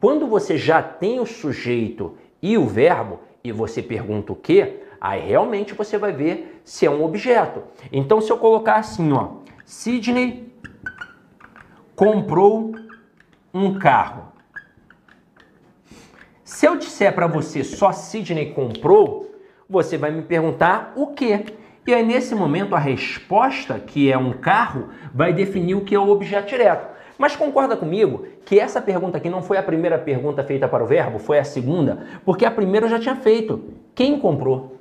[0.00, 5.20] Quando você já tem o sujeito e o verbo e você pergunta o que, aí
[5.20, 7.62] realmente você vai ver se é um objeto.
[7.90, 10.52] Então, se eu colocar assim, ó, Sidney
[11.96, 12.72] comprou
[13.52, 14.28] um carro.
[16.44, 19.34] Se eu disser para você só Sidney comprou,
[19.68, 21.44] você vai me perguntar o que.
[21.88, 25.98] E aí, nesse momento, a resposta, que é um carro, vai definir o que é
[25.98, 26.86] o objeto direto.
[27.16, 30.86] Mas concorda comigo que essa pergunta aqui não foi a primeira pergunta feita para o
[30.86, 33.64] verbo, foi a segunda, porque a primeira eu já tinha feito.
[33.94, 34.76] Quem comprou?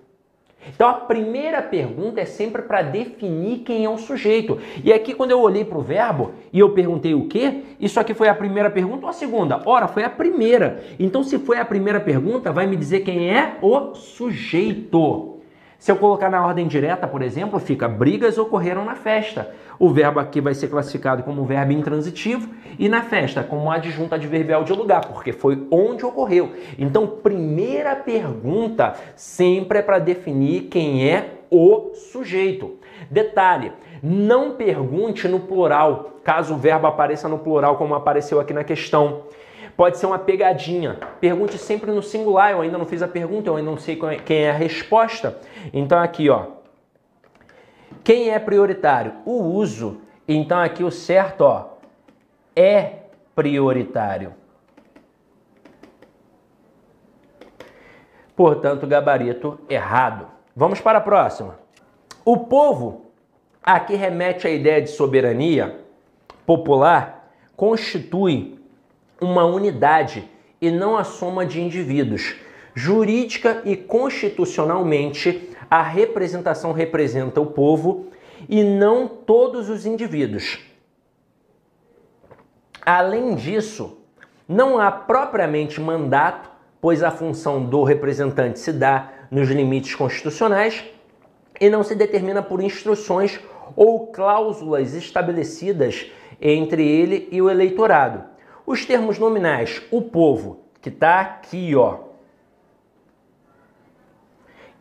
[0.67, 4.59] Então a primeira pergunta é sempre para definir quem é o sujeito.
[4.83, 8.13] E aqui quando eu olhei para o verbo e eu perguntei o quê, isso aqui
[8.13, 9.61] foi a primeira pergunta ou a segunda?
[9.65, 10.83] Ora, foi a primeira.
[10.99, 15.36] Então se foi a primeira pergunta, vai me dizer quem é o sujeito.
[15.79, 19.53] Se eu colocar na ordem direta, por exemplo, fica brigas ocorreram na festa.
[19.77, 24.63] O verbo aqui vai ser classificado como verbo intransitivo e na festa como adjunto adverbial
[24.63, 26.51] de lugar, porque foi onde ocorreu.
[26.79, 32.77] Então, primeira pergunta sempre é para definir quem é o sujeito.
[33.11, 38.63] Detalhe, não pergunte no plural, caso o verbo apareça no plural como apareceu aqui na
[38.63, 39.21] questão.
[39.77, 40.97] Pode ser uma pegadinha.
[41.21, 42.51] Pergunte sempre no singular.
[42.51, 45.39] Eu ainda não fiz a pergunta, eu ainda não sei é, quem é a resposta.
[45.71, 46.47] Então aqui, ó.
[48.03, 49.13] Quem é prioritário?
[49.23, 50.01] O uso.
[50.27, 51.77] Então aqui o certo, ó,
[52.55, 53.03] é
[53.35, 54.33] prioritário.
[58.35, 60.27] Portanto, gabarito errado.
[60.55, 61.59] Vamos para a próxima.
[62.25, 63.11] O povo
[63.61, 65.79] aqui remete à ideia de soberania
[66.45, 68.56] popular, constitui
[69.21, 70.29] uma unidade
[70.61, 72.35] e não a soma de indivíduos.
[72.73, 78.07] Jurídica e constitucionalmente, a representação representa o povo
[78.47, 80.59] e não todos os indivíduos.
[82.85, 83.97] Além disso,
[84.47, 86.49] não há propriamente mandato,
[86.79, 90.85] pois a função do representante se dá nos limites constitucionais
[91.59, 93.39] e não se determina por instruções
[93.75, 98.36] ou cláusulas estabelecidas entre ele e o eleitorado.
[98.67, 101.99] Os termos nominais, o povo, que está aqui, ó,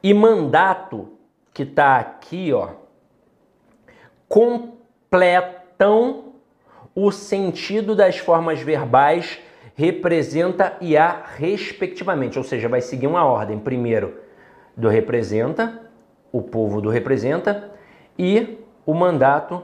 [0.03, 1.13] e mandato,
[1.55, 2.71] que está aqui, ó,
[4.29, 6.33] completam
[6.97, 9.39] o sentido das formas verbais
[9.77, 13.57] representa e a respectivamente, ou seja, vai seguir uma ordem.
[13.57, 14.19] Primeiro
[14.77, 15.81] do representa,
[16.33, 17.71] o povo do representa
[18.19, 19.63] e o mandato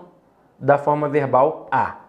[0.58, 2.01] da forma verbal a.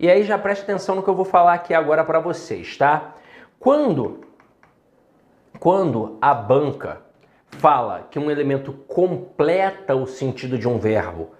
[0.00, 3.16] E aí já preste atenção no que eu vou falar aqui agora para vocês, tá?
[3.58, 4.22] Quando
[5.58, 7.02] quando a banca
[7.50, 11.32] fala que um elemento completa o sentido de um verbo,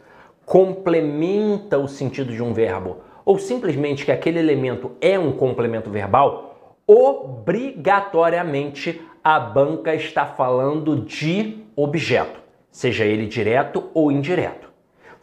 [0.44, 6.76] complementa o sentido de um verbo, ou simplesmente que aquele elemento é um complemento verbal,
[6.86, 12.38] obrigatoriamente a banca está falando de objeto,
[12.70, 14.69] seja ele direto ou indireto.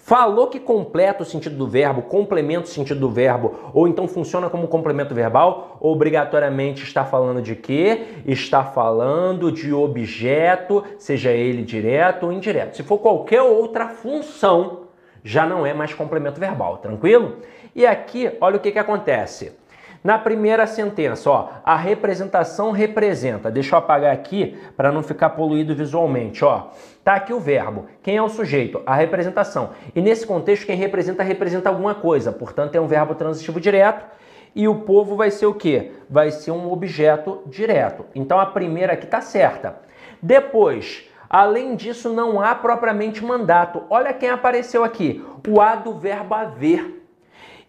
[0.07, 4.49] Falou que completa o sentido do verbo, complementa o sentido do verbo, ou então funciona
[4.49, 8.05] como complemento verbal, obrigatoriamente está falando de quê?
[8.25, 12.77] Está falando de objeto, seja ele direto ou indireto.
[12.77, 14.83] Se for qualquer outra função,
[15.25, 17.39] já não é mais complemento verbal, tranquilo?
[17.75, 19.57] E aqui, olha o que, que acontece.
[20.01, 23.51] Na primeira sentença, ó, a representação representa.
[23.51, 26.67] Deixa eu apagar aqui para não ficar poluído visualmente, ó.
[27.07, 27.85] Tá aqui o verbo.
[28.03, 28.81] Quem é o sujeito?
[28.85, 29.69] A representação.
[29.95, 32.33] E nesse contexto, quem representa representa alguma coisa.
[32.33, 34.05] Portanto, é um verbo transitivo direto.
[34.53, 35.93] e o povo vai ser o quê?
[36.09, 38.03] Vai ser um objeto direto.
[38.13, 39.77] Então a primeira aqui está certa.
[40.21, 43.83] Depois, além disso, não há propriamente mandato.
[43.89, 47.07] Olha quem apareceu aqui, o A do verbo haver.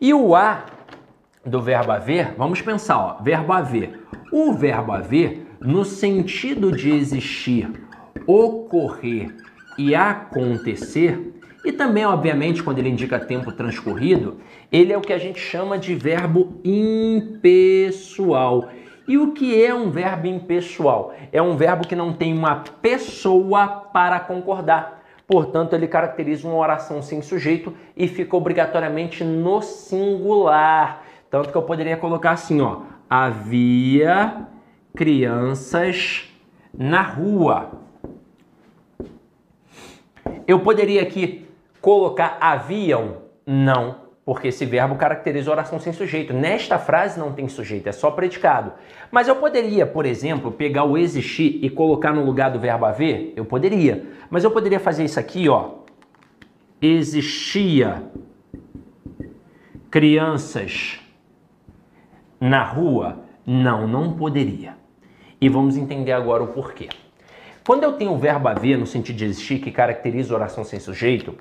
[0.01, 0.65] E o A
[1.45, 4.03] do verbo haver, vamos pensar, ó, verbo haver.
[4.33, 7.87] O verbo haver, no sentido de existir,
[8.29, 9.35] ocorrer
[9.79, 14.37] e acontecer, e também, obviamente, quando ele indica tempo transcorrido,
[14.71, 17.89] ele é o que a gente chama de verbo impessoal.
[19.09, 21.15] E o que é um verbo impessoal?
[21.33, 25.03] É um verbo que não tem uma pessoa para concordar.
[25.27, 31.03] Portanto, ele caracteriza uma oração sem sujeito e fica obrigatoriamente no singular.
[31.31, 34.47] Tanto que eu poderia colocar assim, ó: havia
[34.95, 36.29] crianças
[36.73, 37.88] na rua.
[40.47, 41.47] Eu poderia aqui
[41.81, 43.29] colocar haviam?
[43.47, 46.35] Não, porque esse verbo caracteriza oração sem sujeito.
[46.35, 48.73] Nesta frase não tem sujeito, é só predicado.
[49.11, 53.33] Mas eu poderia, por exemplo, pegar o existir e colocar no lugar do verbo haver?
[53.35, 54.07] Eu poderia.
[54.29, 55.79] Mas eu poderia fazer isso aqui, ó.
[56.81, 58.03] Existia
[59.91, 61.01] crianças
[62.39, 63.21] na rua?
[63.47, 64.77] Não, não poderia.
[65.41, 66.91] E vamos entender agora o porquê.
[67.69, 71.35] Quando eu tenho o verbo haver no sentido de existir, que caracteriza oração sem sujeito,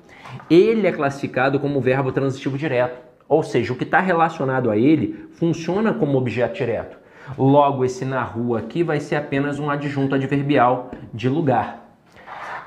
[0.50, 3.00] ele é classificado como verbo transitivo direto.
[3.30, 6.98] Ou seja, o que está relacionado a ele funciona como objeto direto.
[7.38, 11.96] Logo, esse na rua aqui vai ser apenas um adjunto adverbial de lugar.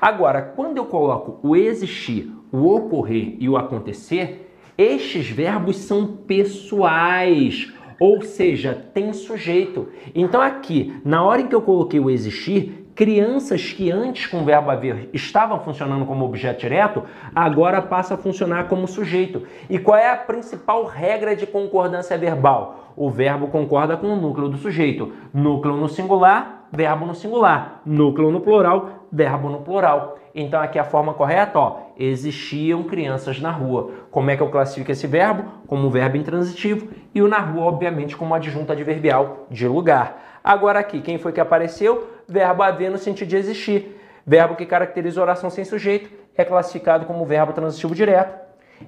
[0.01, 7.71] Agora, quando eu coloco o existir, o ocorrer e o acontecer, estes verbos são pessoais,
[7.99, 9.89] ou seja, tem sujeito.
[10.15, 14.69] Então aqui, na hora em que eu coloquei o existir, crianças que antes com verbo
[14.69, 17.01] haver estavam funcionando como objeto direto,
[17.33, 19.41] agora passa a funcionar como sujeito.
[19.67, 22.93] E qual é a principal regra de concordância verbal?
[22.95, 25.11] O verbo concorda com o núcleo do sujeito.
[25.33, 27.81] Núcleo no singular, verbo no singular.
[27.83, 30.17] Núcleo no plural, verbo no plural.
[30.33, 33.91] Então aqui a forma correta, ó, existiam crianças na rua.
[34.09, 35.43] Como é que eu classifico esse verbo?
[35.67, 40.39] Como verbo intransitivo e o na rua, obviamente, como adjunto adverbial de lugar.
[40.43, 42.07] Agora aqui, quem foi que apareceu?
[42.27, 43.99] Verbo haver no sentido de existir.
[44.25, 48.39] Verbo que caracteriza oração sem sujeito é classificado como verbo transitivo direto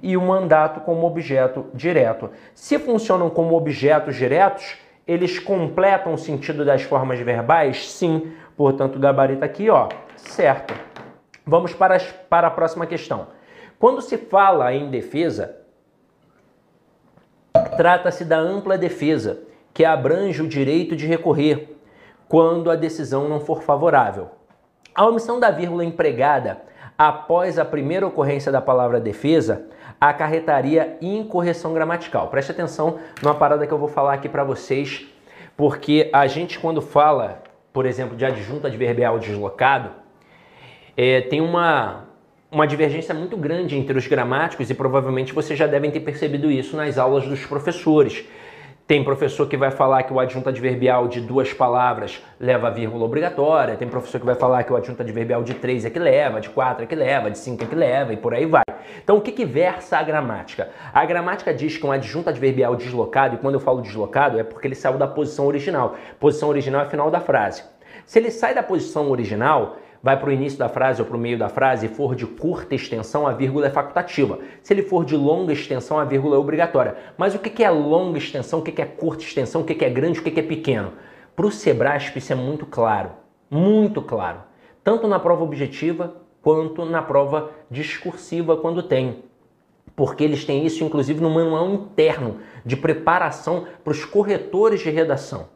[0.01, 2.29] e o mandato como objeto direto.
[2.53, 7.91] Se funcionam como objetos diretos, eles completam o sentido das formas verbais?
[7.91, 8.31] Sim.
[8.55, 10.73] Portanto, o gabarito aqui, ó, certo.
[11.45, 13.27] Vamos para, as, para a próxima questão.
[13.77, 15.57] Quando se fala em defesa,
[17.75, 19.41] trata-se da ampla defesa
[19.73, 21.77] que abrange o direito de recorrer
[22.27, 24.31] quando a decisão não for favorável.
[24.95, 26.61] A omissão da vírgula empregada
[26.97, 29.67] após a primeira ocorrência da palavra defesa
[29.99, 32.27] acarretaria incorreção gramatical.
[32.27, 35.07] Preste atenção numa parada que eu vou falar aqui para vocês,
[35.57, 37.41] porque a gente quando fala,
[37.71, 40.02] por exemplo, de adjunto adverbial deslocado,
[40.95, 42.05] é, tem uma,
[42.51, 46.75] uma divergência muito grande entre os gramáticos e provavelmente vocês já devem ter percebido isso
[46.77, 48.25] nas aulas dos professores.
[48.85, 53.05] Tem professor que vai falar que o adjunto adverbial de duas palavras leva a vírgula
[53.05, 56.41] obrigatória, tem professor que vai falar que o adjunto adverbial de três é que leva,
[56.41, 58.63] de quatro é que leva, de cinco é que leva e por aí vai.
[59.01, 60.69] Então o que, que versa a gramática?
[60.93, 64.67] A gramática diz que um adjunto adverbial deslocado, e quando eu falo deslocado é porque
[64.67, 65.95] ele saiu da posição original.
[66.19, 67.63] Posição original é final da frase.
[68.05, 71.19] Se ele sai da posição original, vai para o início da frase ou para o
[71.19, 74.37] meio da frase e for de curta extensão, a vírgula é facultativa.
[74.61, 76.97] Se ele for de longa extensão, a vírgula é obrigatória.
[77.17, 80.19] Mas o que é longa extensão, o que é curta extensão, o que é grande,
[80.19, 80.91] o que é pequeno?
[81.33, 83.11] Para o Sebrasp isso é muito claro,
[83.49, 84.39] muito claro.
[84.83, 89.23] Tanto na prova objetiva quanto na prova discursiva quando tem.
[89.95, 95.47] Porque eles têm isso, inclusive, no manual interno de preparação para os corretores de redação.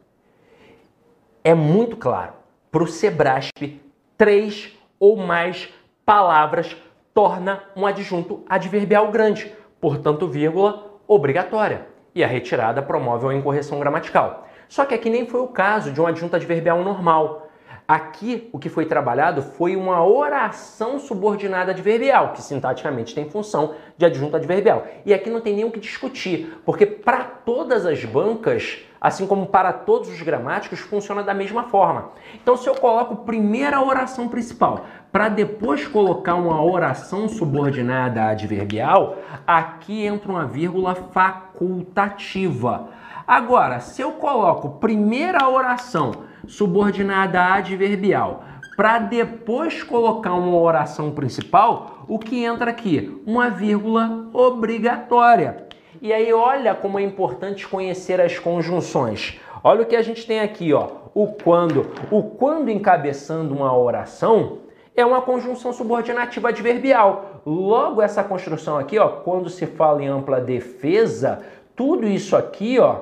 [1.43, 2.33] É muito claro.
[2.71, 3.81] Para o Sebrasp,
[4.17, 5.69] três ou mais
[6.05, 6.75] palavras
[7.13, 11.87] torna um adjunto adverbial grande, portanto, vírgula obrigatória.
[12.13, 14.47] E a retirada promove uma incorreção gramatical.
[14.67, 17.47] Só que aqui nem foi o caso de um adjunto adverbial normal.
[17.87, 24.05] Aqui, o que foi trabalhado foi uma oração subordinada adverbial, que sintaticamente tem função de
[24.05, 24.85] adjunto adverbial.
[25.05, 29.47] E aqui não tem nem o que discutir, porque para todas as bancas, assim como
[29.47, 32.11] para todos os gramáticos, funciona da mesma forma.
[32.35, 39.17] Então, se eu coloco primeiro a oração principal, para depois colocar uma oração subordinada adverbial,
[39.45, 42.89] aqui entra uma vírgula facultativa.
[43.27, 46.11] Agora, se eu coloco primeira oração
[46.47, 48.43] subordinada adverbial,
[48.77, 53.21] para depois colocar uma oração principal, o que entra aqui?
[53.25, 55.66] Uma vírgula obrigatória.
[56.07, 59.41] E aí olha como é importante conhecer as conjunções.
[59.61, 60.87] Olha o que a gente tem aqui, ó.
[61.13, 61.85] O quando.
[62.09, 64.59] O quando encabeçando uma oração
[64.95, 67.41] é uma conjunção subordinativa adverbial.
[67.45, 71.43] Logo essa construção aqui, ó, quando se fala em ampla defesa,
[71.75, 72.99] tudo isso aqui, ó,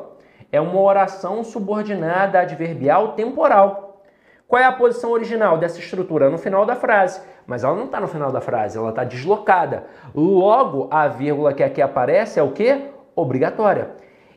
[0.52, 4.02] é uma oração subordinada adverbial temporal.
[4.48, 6.28] Qual é a posição original dessa estrutura?
[6.28, 7.22] No final da frase.
[7.46, 9.84] Mas ela não está no final da frase, ela está deslocada.
[10.16, 12.95] Logo, a vírgula que aqui aparece é o que?
[13.16, 13.92] Obrigatória.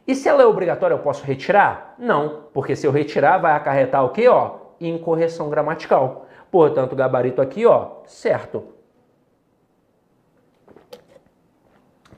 [0.07, 1.95] E se ela é obrigatória, eu posso retirar?
[1.99, 4.27] Não, porque se eu retirar, vai acarretar o que?
[4.27, 6.27] Ó, incorreção gramatical.
[6.51, 8.65] Portanto, gabarito aqui, ó, certo.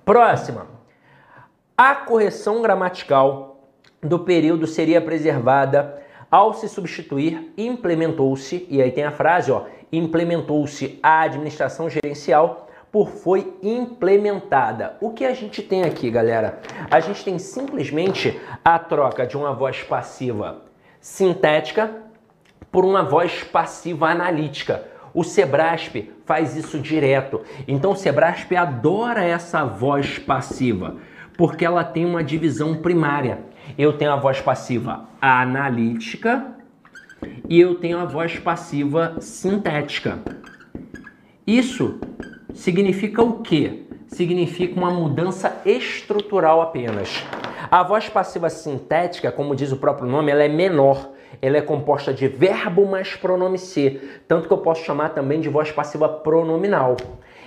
[0.05, 0.67] Próxima.
[1.77, 6.01] A correção gramatical do período seria preservada
[6.31, 13.09] ao se substituir implementou-se, e aí tem a frase, ó, implementou-se a administração gerencial por
[13.09, 14.97] foi implementada.
[15.01, 16.61] O que a gente tem aqui, galera?
[16.91, 20.63] A gente tem simplesmente a troca de uma voz passiva
[21.01, 21.91] sintética
[22.71, 24.89] por uma voz passiva analítica.
[25.13, 27.43] O Sebrasp faz isso direto.
[27.67, 30.97] Então o Sebrasp adora essa voz passiva,
[31.37, 33.41] porque ela tem uma divisão primária.
[33.77, 36.55] Eu tenho a voz passiva analítica
[37.49, 40.19] e eu tenho a voz passiva sintética.
[41.47, 41.99] Isso
[42.55, 43.85] significa o quê?
[44.09, 47.25] Significa uma mudança estrutural apenas.
[47.71, 51.11] A voz passiva sintética, como diz o próprio nome, ela é menor.
[51.41, 55.49] Ela é composta de verbo mais pronome ser, tanto que eu posso chamar também de
[55.49, 56.97] voz passiva pronominal.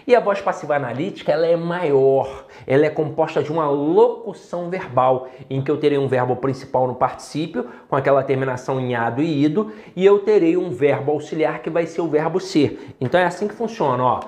[0.08, 5.30] E a voz passiva analítica ela é maior, ela é composta de uma locução verbal,
[5.50, 9.44] em que eu terei um verbo principal no particípio, com aquela terminação em ado e
[9.44, 12.96] ido, e eu terei um verbo auxiliar que vai ser o verbo ser.
[13.00, 14.20] Então é assim que funciona, ó.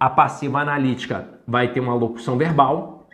[0.00, 3.06] A passiva analítica vai ter uma locução verbal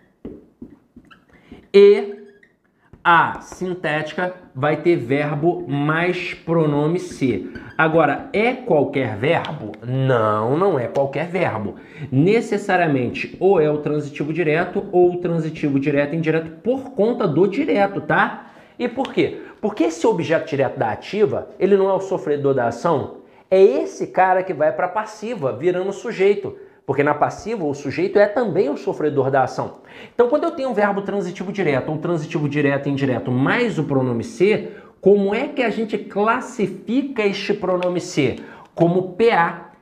[1.74, 2.14] e
[3.02, 7.52] a sintética vai ter verbo mais pronome ser.
[7.76, 9.72] Agora, é qualquer verbo?
[9.84, 11.74] Não, não é qualquer verbo.
[12.10, 17.48] Necessariamente ou é o transitivo direto ou o transitivo direto e indireto por conta do
[17.48, 18.46] direto, tá?
[18.78, 19.40] E por quê?
[19.60, 23.16] Porque esse objeto direto da ativa, ele não é o sofredor da ação,
[23.50, 26.56] é esse cara que vai para passiva, virando sujeito.
[26.86, 29.78] Porque na passiva o sujeito é também o sofredor da ação.
[30.14, 33.84] Então, quando eu tenho um verbo transitivo direto ou transitivo direto e indireto mais o
[33.84, 38.44] pronome ser, como é que a gente classifica este pronome ser?
[38.72, 39.72] Como PA,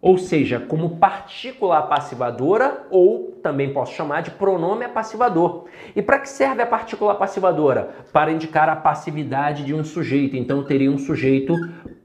[0.00, 5.66] ou seja, como partícula passivadora ou também posso chamar de pronome apassivador.
[5.94, 7.90] E para que serve a partícula passivadora?
[8.12, 10.36] Para indicar a passividade de um sujeito.
[10.36, 11.54] Então, teria um sujeito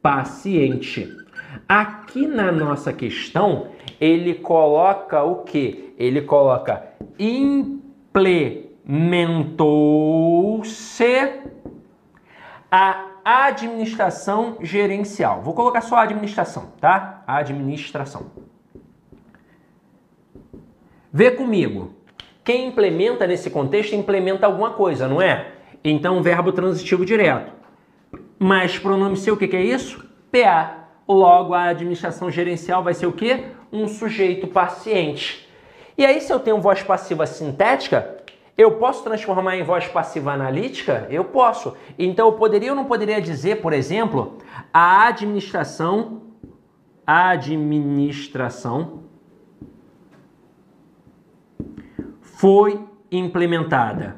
[0.02, 1.23] paciente.
[1.68, 3.68] Aqui na nossa questão,
[4.00, 5.94] ele coloca o que?
[5.98, 6.84] Ele coloca
[7.20, 8.34] implementou-se
[12.72, 15.42] a administração gerencial.
[15.42, 17.24] Vou colocar só administração, tá?
[17.26, 18.32] Administração.
[21.12, 21.94] Vê comigo.
[22.44, 25.54] Quem implementa nesse contexto implementa alguma coisa, não é?
[25.84, 27.54] Então, verbo transitivo direto.
[28.38, 30.04] Mas pronome seu, o que, que é isso?
[30.32, 30.83] PA.
[31.08, 33.46] Logo, a administração gerencial vai ser o quê?
[33.72, 35.50] Um sujeito paciente.
[35.98, 38.24] E aí, se eu tenho voz passiva sintética,
[38.58, 41.08] eu posso transformar em voz passiva analítica?
[41.10, 41.76] Eu posso.
[41.98, 44.38] Então, eu poderia ou não poderia dizer, por exemplo,
[44.74, 46.22] a administração,
[47.06, 49.04] administração
[52.22, 52.80] foi
[53.12, 54.18] implementada.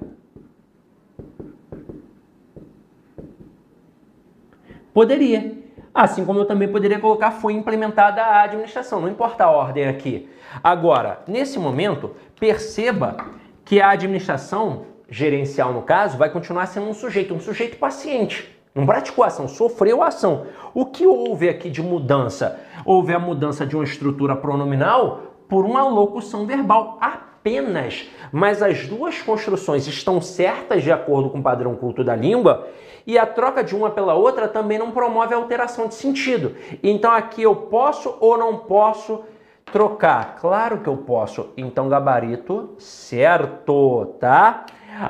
[4.93, 5.64] Poderia.
[5.95, 10.29] Assim como eu também poderia colocar foi implementada a administração, não importa a ordem aqui.
[10.61, 13.15] Agora, nesse momento, perceba
[13.63, 18.53] que a administração gerencial, no caso, vai continuar sendo um sujeito, um sujeito paciente.
[18.75, 20.47] Não praticou a ação, sofreu a ação.
[20.73, 22.59] O que houve aqui de mudança?
[22.83, 26.97] Houve a mudança de uma estrutura pronominal por uma locução verbal
[27.45, 28.09] apenas.
[28.31, 32.67] Mas as duas construções estão certas de acordo com o padrão culto da língua
[33.05, 36.55] e a troca de uma pela outra também não promove alteração de sentido.
[36.81, 39.23] Então aqui eu posso ou não posso
[39.71, 40.37] trocar?
[40.41, 41.51] Claro que eu posso.
[41.55, 44.65] Então gabarito certo, tá?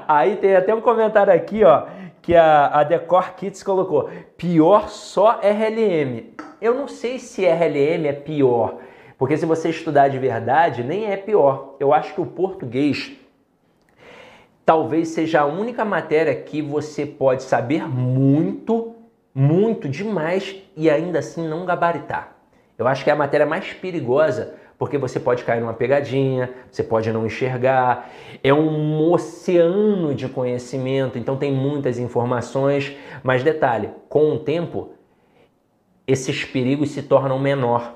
[0.06, 1.86] Aí tem até um comentário aqui, ó,
[2.22, 6.34] que a, a Decor Kits colocou: pior só RLM.
[6.60, 8.76] Eu não sei se RLM é pior,
[9.18, 11.76] porque se você estudar de verdade, nem é pior.
[11.80, 13.14] Eu acho que o português
[14.66, 18.96] talvez seja a única matéria que você pode saber muito,
[19.34, 22.36] muito demais e ainda assim não gabaritar.
[22.78, 26.84] Eu acho que é a matéria mais perigosa porque você pode cair numa pegadinha, você
[26.84, 28.10] pode não enxergar.
[28.44, 34.90] É um oceano de conhecimento, então tem muitas informações, mas detalhe, com o tempo
[36.08, 37.95] esses perigos se tornam menor.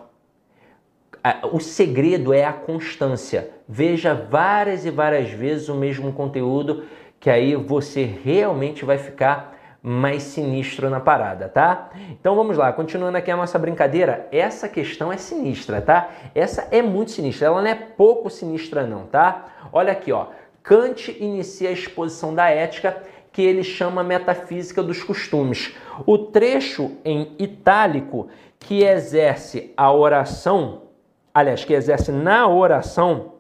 [1.52, 3.52] O segredo é a constância.
[3.68, 6.84] Veja várias e várias vezes o mesmo conteúdo
[7.20, 11.90] que aí você realmente vai ficar mais sinistro na parada, tá?
[12.12, 16.10] Então vamos lá, continuando aqui a nossa brincadeira, essa questão é sinistra, tá?
[16.36, 19.46] Essa é muito sinistra, ela não é pouco sinistra não, tá?
[19.72, 20.28] Olha aqui, ó.
[20.62, 22.98] Kant inicia a exposição da ética
[23.32, 25.74] que ele chama metafísica dos costumes.
[26.06, 28.28] O trecho em itálico
[28.60, 30.89] que exerce a oração,
[31.34, 33.34] aliás, que exerce na oração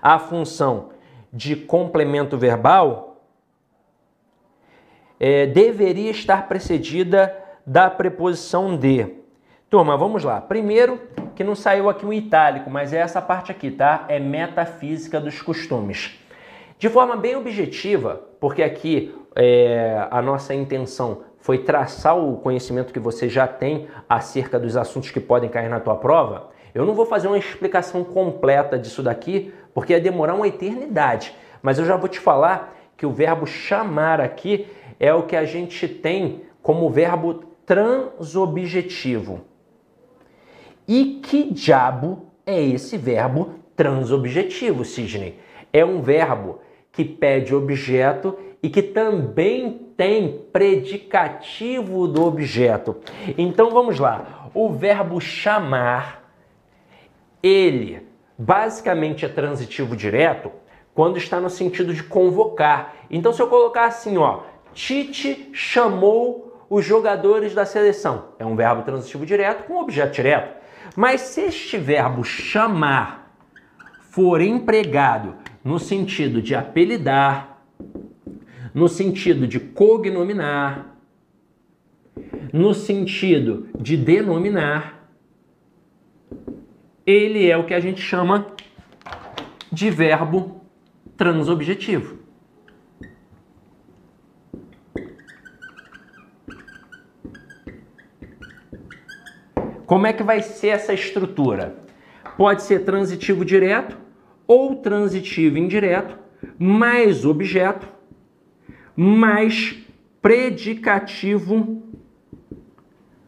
[0.00, 0.90] a função
[1.32, 3.22] de complemento verbal,
[5.18, 9.06] é, deveria estar precedida da preposição de.
[9.70, 10.40] Turma, vamos lá.
[10.40, 11.00] Primeiro,
[11.34, 14.04] que não saiu aqui o itálico, mas é essa parte aqui, tá?
[14.08, 16.18] É metafísica dos costumes.
[16.78, 23.00] De forma bem objetiva, porque aqui é, a nossa intenção foi traçar o conhecimento que
[23.00, 27.04] você já tem acerca dos assuntos que podem cair na tua prova, eu não vou
[27.04, 31.34] fazer uma explicação completa disso daqui, porque ia demorar uma eternidade.
[31.60, 34.66] Mas eu já vou te falar que o verbo chamar aqui
[35.00, 39.40] é o que a gente tem como verbo transobjetivo.
[40.86, 45.40] E que diabo é esse verbo transobjetivo, Sidney?
[45.72, 46.60] É um verbo
[46.92, 52.96] que pede objeto e que também tem predicativo do objeto.
[53.38, 54.50] Então vamos lá.
[54.52, 56.28] O verbo chamar,
[57.40, 58.04] ele
[58.36, 60.50] basicamente é transitivo direto
[60.92, 62.96] quando está no sentido de convocar.
[63.08, 64.40] Então se eu colocar assim, ó,
[64.74, 68.24] Tite chamou os jogadores da seleção.
[68.40, 70.56] É um verbo transitivo direto com objeto direto.
[70.96, 73.32] Mas se este verbo chamar
[74.10, 77.51] for empregado no sentido de apelidar,
[78.74, 80.96] no sentido de cognominar,
[82.52, 85.08] no sentido de denominar,
[87.06, 88.46] ele é o que a gente chama
[89.70, 90.60] de verbo
[91.16, 92.22] transobjetivo.
[99.86, 101.76] Como é que vai ser essa estrutura?
[102.38, 103.98] Pode ser transitivo direto
[104.46, 106.18] ou transitivo indireto,
[106.58, 107.86] mais objeto,
[108.96, 109.76] mais
[110.20, 111.82] predicativo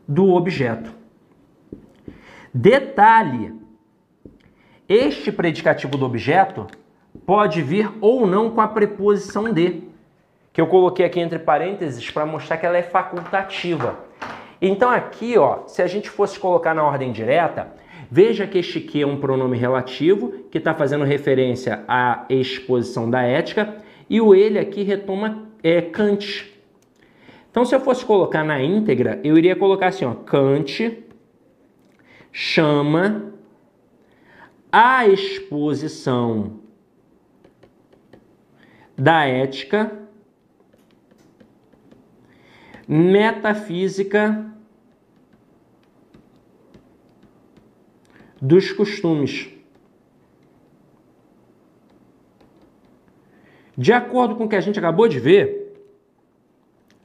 [0.07, 0.93] do objeto.
[2.53, 3.53] Detalhe:
[4.89, 6.67] este predicativo do objeto
[7.27, 9.83] pode vir ou não com a preposição de,
[10.53, 13.99] que eu coloquei aqui entre parênteses para mostrar que ela é facultativa.
[14.61, 17.73] Então aqui, ó, se a gente fosse colocar na ordem direta,
[18.11, 23.23] veja que este que é um pronome relativo, que está fazendo referência à exposição da
[23.23, 23.77] ética,
[24.09, 26.53] e o ele aqui retoma é, Kant.
[27.51, 31.03] Então, se eu fosse colocar na íntegra, eu iria colocar assim, ó, Kant
[32.31, 33.33] chama
[34.71, 36.61] a exposição
[38.97, 40.01] da ética
[42.87, 44.53] metafísica
[48.43, 49.54] dos costumes.
[53.77, 55.75] De acordo com o que a gente acabou de ver,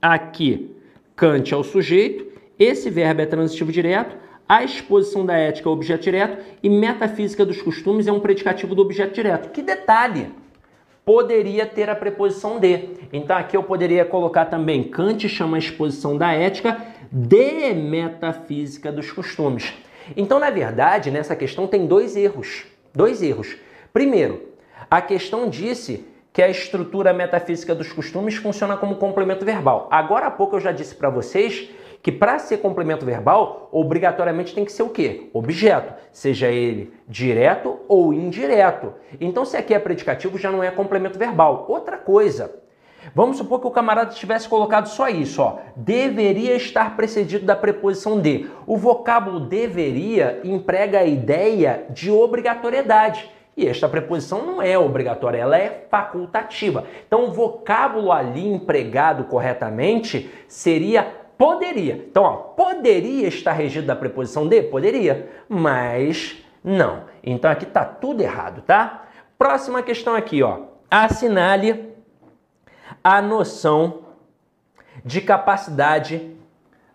[0.02, 0.76] aqui
[1.16, 4.16] Kant é o sujeito, esse verbo é transitivo direto,
[4.48, 8.82] a exposição da ética é objeto direto e metafísica dos costumes é um predicativo do
[8.82, 9.50] objeto direto.
[9.50, 10.32] Que detalhe!
[11.06, 12.90] Poderia ter a preposição de.
[13.12, 16.80] Então aqui eu poderia colocar também Kant chama a exposição da ética
[17.12, 19.74] de metafísica dos costumes.
[20.16, 22.66] Então, na verdade, nessa questão tem dois erros.
[22.94, 23.56] Dois erros.
[23.94, 24.50] Primeiro,
[24.90, 29.88] a questão disse que a estrutura metafísica dos costumes funciona como complemento verbal.
[29.92, 31.70] Agora há pouco eu já disse para vocês
[32.02, 35.30] que para ser complemento verbal, obrigatoriamente tem que ser o quê?
[35.34, 38.94] Objeto, seja ele direto ou indireto.
[39.20, 41.66] Então, se aqui é predicativo, já não é complemento verbal.
[41.68, 42.60] Outra coisa,
[43.16, 45.60] Vamos supor que o camarada tivesse colocado só isso, ó.
[45.76, 48.50] Deveria estar precedido da preposição de.
[48.68, 53.32] O vocábulo deveria emprega a ideia de obrigatoriedade.
[53.60, 56.86] E esta preposição não é obrigatória, ela é facultativa.
[57.06, 61.04] Então, o vocábulo ali empregado corretamente seria
[61.38, 61.96] poderia.
[61.96, 64.64] Então, ó, poderia estar regido da preposição de?
[64.64, 67.04] Poderia, mas não.
[67.22, 69.10] Então, aqui está tudo errado, tá?
[69.38, 70.62] Próxima questão aqui, ó.
[70.90, 71.94] Assinale
[73.04, 74.06] a noção
[75.04, 76.34] de capacidade,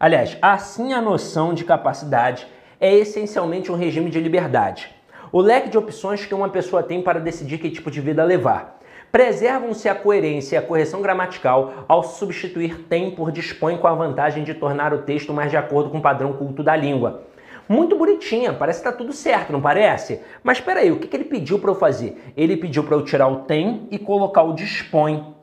[0.00, 2.46] aliás, assim a noção de capacidade
[2.80, 4.94] é essencialmente um regime de liberdade.
[5.35, 8.78] O leque de opções que uma pessoa tem para decidir que tipo de vida levar.
[9.11, 14.45] Preservam-se a coerência e a correção gramatical ao substituir tem por dispõe com a vantagem
[14.45, 17.24] de tornar o texto mais de acordo com o padrão culto da língua.
[17.68, 20.20] Muito bonitinha, parece que tá tudo certo, não parece?
[20.41, 22.32] Mas espera aí, o que, que ele pediu para eu fazer?
[22.37, 25.35] Ele pediu para eu tirar o tem e colocar o dispõe.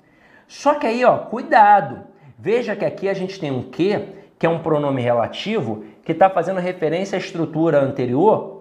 [0.48, 2.00] Só que aí, ó, cuidado.
[2.40, 4.00] Veja que aqui a gente tem um que,
[4.40, 8.61] que é um pronome relativo, que está fazendo referência à estrutura anterior,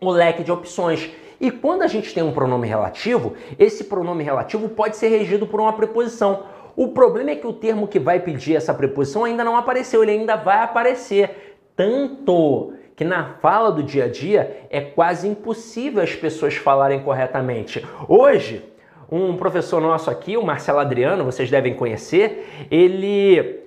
[0.00, 1.10] o leque de opções.
[1.40, 5.60] E quando a gente tem um pronome relativo, esse pronome relativo pode ser regido por
[5.60, 6.44] uma preposição.
[6.74, 10.12] O problema é que o termo que vai pedir essa preposição ainda não apareceu, ele
[10.12, 11.58] ainda vai aparecer.
[11.74, 17.86] Tanto que na fala do dia a dia é quase impossível as pessoas falarem corretamente.
[18.08, 18.64] Hoje,
[19.10, 23.60] um professor nosso aqui, o Marcelo Adriano, vocês devem conhecer, ele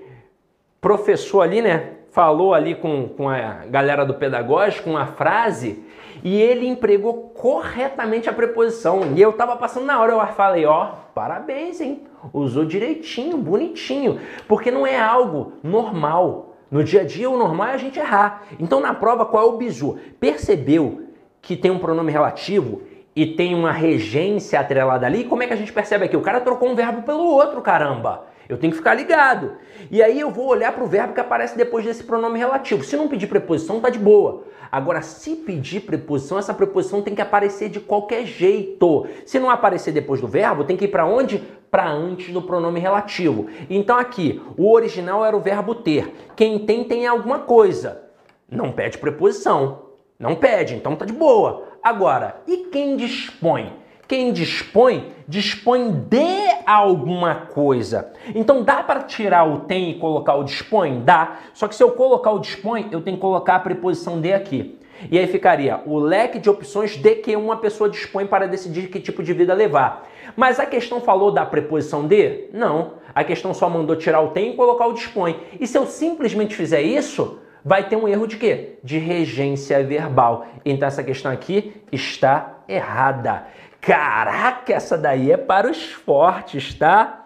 [0.82, 1.94] professor ali, né?
[2.12, 5.84] Falou ali com, com a galera do pedagógico uma frase
[6.24, 9.14] e ele empregou corretamente a preposição.
[9.16, 12.04] E eu tava passando na hora, eu falei, ó, parabéns, hein?
[12.34, 16.56] Usou direitinho, bonitinho, porque não é algo normal.
[16.70, 18.44] No dia a dia, o normal é a gente errar.
[18.60, 19.98] Então, na prova, qual é o bizu?
[20.20, 21.08] Percebeu
[21.42, 22.82] que tem um pronome relativo
[23.16, 25.24] e tem uma regência atrelada ali?
[25.24, 26.16] Como é que a gente percebe aqui?
[26.16, 28.29] O cara trocou um verbo pelo outro, caramba.
[28.50, 29.58] Eu tenho que ficar ligado.
[29.92, 32.84] E aí eu vou olhar para o verbo que aparece depois desse pronome relativo.
[32.84, 34.44] Se não pedir preposição, tá de boa.
[34.72, 39.06] Agora, se pedir preposição, essa preposição tem que aparecer de qualquer jeito.
[39.24, 41.38] Se não aparecer depois do verbo, tem que ir para onde?
[41.70, 43.46] Para antes do pronome relativo.
[43.70, 46.12] Então aqui, o original era o verbo ter.
[46.36, 48.02] Quem tem, tem alguma coisa.
[48.50, 49.90] Não pede preposição.
[50.18, 51.68] Não pede, então tá de boa.
[51.84, 53.72] Agora, e quem dispõe?
[54.10, 58.12] Quem dispõe, dispõe de alguma coisa.
[58.34, 61.02] Então dá para tirar o tem e colocar o dispõe?
[61.02, 61.38] Dá.
[61.54, 64.80] Só que se eu colocar o dispõe, eu tenho que colocar a preposição de aqui.
[65.12, 69.00] E aí ficaria o leque de opções de que uma pessoa dispõe para decidir que
[69.00, 70.10] tipo de vida levar.
[70.36, 72.50] Mas a questão falou da preposição de?
[72.52, 72.94] Não.
[73.14, 75.40] A questão só mandou tirar o tem e colocar o dispõe.
[75.60, 78.80] E se eu simplesmente fizer isso, vai ter um erro de quê?
[78.84, 80.48] De regência verbal.
[80.66, 83.46] Então essa questão aqui está errada.
[83.82, 87.26] Caraca, essa daí é para os fortes, tá?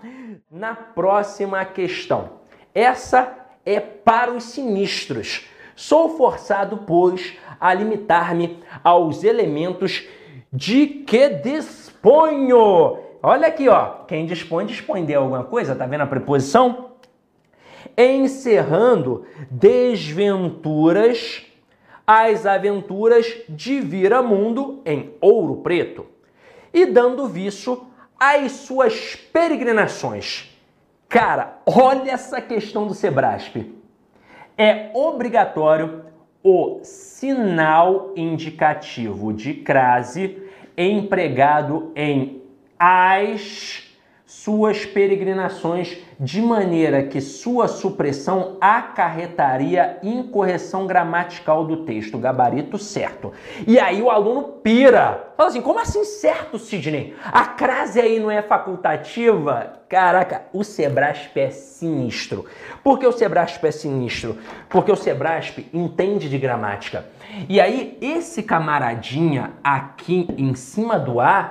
[0.49, 2.43] Na próxima questão.
[2.74, 3.36] Essa
[3.66, 5.47] é para os sinistros.
[5.76, 10.08] Sou forçado, pois, a limitar-me aos elementos
[10.51, 12.99] de que disponho.
[13.24, 14.04] Olha aqui, ó.
[14.06, 15.74] Quem dispõe, dispõe de alguma coisa.
[15.76, 16.91] Tá vendo a preposição?
[17.97, 21.43] Encerrando desventuras
[22.06, 26.12] as aventuras de Viramundo em Ouro Preto
[26.74, 27.88] e dando viço
[28.20, 30.50] às suas peregrinações.
[31.08, 33.72] Cara, olha essa questão do Sebrasp.
[34.58, 36.06] É obrigatório
[36.44, 40.44] o sinal indicativo de crase
[40.78, 42.42] empregado em
[42.78, 43.84] as
[44.26, 53.32] suas peregrinações, de maneira que sua supressão acarretaria incorreção gramatical do texto, gabarito certo.
[53.68, 55.34] E aí o aluno pira.
[55.36, 57.16] Fala assim: como assim certo, Sidney?
[57.26, 59.82] A crase aí não é facultativa?
[59.89, 62.45] Caraca, o Sebrasp é sinistro.
[62.84, 64.38] Por que o Sebrasp é sinistro?
[64.70, 67.05] Porque o Sebrasp entende de gramática.
[67.47, 71.49] E aí, esse camaradinha aqui em cima do A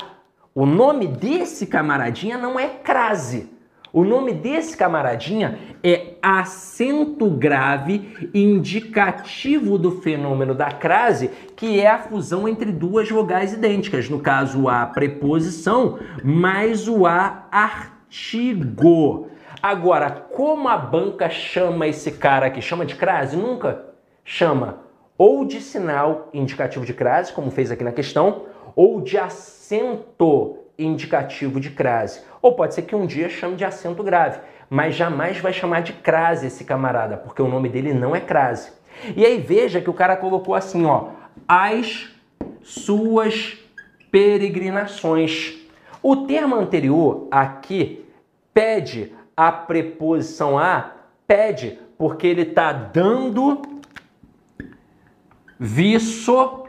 [0.54, 3.50] o nome desse camaradinha não é crase.
[3.92, 11.98] O nome desse camaradinha é acento grave indicativo do fenômeno da crase, que é a
[11.98, 19.28] fusão entre duas vogais idênticas, no caso a preposição mais o a artigo.
[19.62, 22.62] Agora, como a banca chama esse cara aqui?
[22.62, 23.36] Chama de crase?
[23.36, 23.84] Nunca
[24.24, 24.78] chama
[25.18, 31.60] ou de sinal indicativo de crase, como fez aqui na questão, ou de acento indicativo
[31.60, 32.22] de crase.
[32.42, 35.92] Ou pode ser que um dia chame de acento grave, mas jamais vai chamar de
[35.92, 38.72] crase esse camarada, porque o nome dele não é crase.
[39.16, 41.10] E aí veja que o cara colocou assim, ó,
[41.46, 42.10] as
[42.62, 43.58] suas
[44.10, 45.54] peregrinações.
[46.02, 48.04] O termo anterior aqui
[48.52, 50.92] pede a preposição a,
[51.26, 53.62] pede porque ele está dando
[55.58, 56.64] viço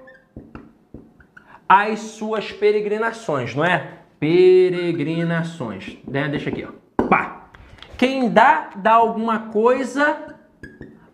[1.67, 4.02] as suas peregrinações, não é?
[4.23, 5.97] Peregrinações.
[6.07, 6.29] Né?
[6.29, 7.03] Deixa aqui, ó.
[7.07, 7.49] Pá.
[7.97, 10.17] Quem dá, dá alguma coisa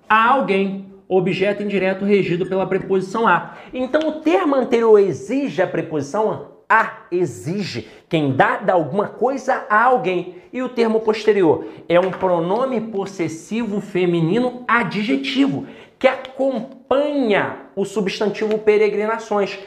[0.07, 0.93] a alguém.
[1.07, 3.55] Objeto indireto regido pela preposição a.
[3.73, 6.99] Então o termo anterior exige a preposição a.
[7.11, 7.87] Exige.
[8.07, 10.35] Quem dá, dá alguma coisa a alguém.
[10.53, 15.65] E o termo posterior é um pronome possessivo feminino adjetivo
[15.97, 19.57] que acompanha o substantivo peregrinações.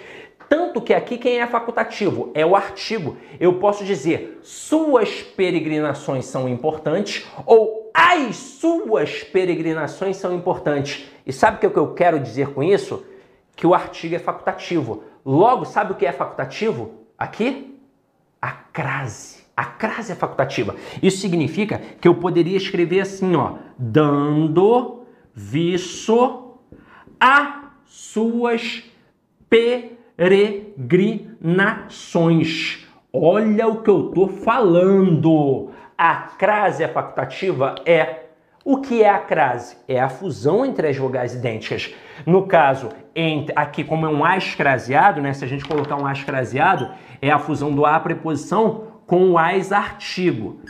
[0.53, 3.16] Tanto que aqui quem é facultativo é o artigo.
[3.40, 11.07] Eu posso dizer suas peregrinações são importantes ou as suas peregrinações são importantes.
[11.24, 13.03] E sabe o que eu quero dizer com isso?
[13.57, 15.05] Que o artigo é facultativo.
[15.24, 17.07] Logo, sabe o que é facultativo?
[17.16, 17.80] Aqui,
[18.38, 19.44] a crase.
[19.57, 20.76] A crase é facultativa.
[21.03, 26.59] Isso significa que eu poderia escrever assim, ó, dando visto
[27.18, 28.84] a suas
[29.48, 30.01] peregrinações.
[33.12, 35.70] Olha o que eu tô falando.
[35.99, 38.27] A crase é facultativa é
[38.64, 39.77] o que é a crase?
[39.89, 41.93] É a fusão entre as vogais idênticas.
[42.25, 45.33] No caso, entre, aqui como é um A escraseado, né?
[45.33, 46.89] Se a gente colocar um A escraseado,
[47.20, 50.61] é a fusão do A preposição com o AS artigo.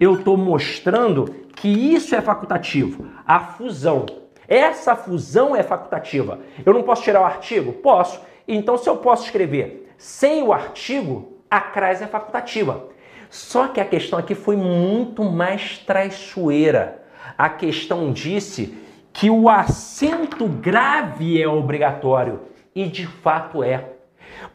[0.00, 3.06] Eu estou mostrando que isso é facultativo.
[3.26, 4.06] A fusão.
[4.48, 6.38] Essa fusão é facultativa.
[6.64, 7.74] Eu não posso tirar o artigo?
[7.74, 8.31] Posso.
[8.46, 12.88] Então, se eu posso escrever sem o artigo, a crase é facultativa.
[13.30, 17.02] Só que a questão aqui foi muito mais traiçoeira
[17.36, 18.78] a questão disse
[19.12, 22.40] que o acento grave é obrigatório
[22.74, 23.90] e de fato é.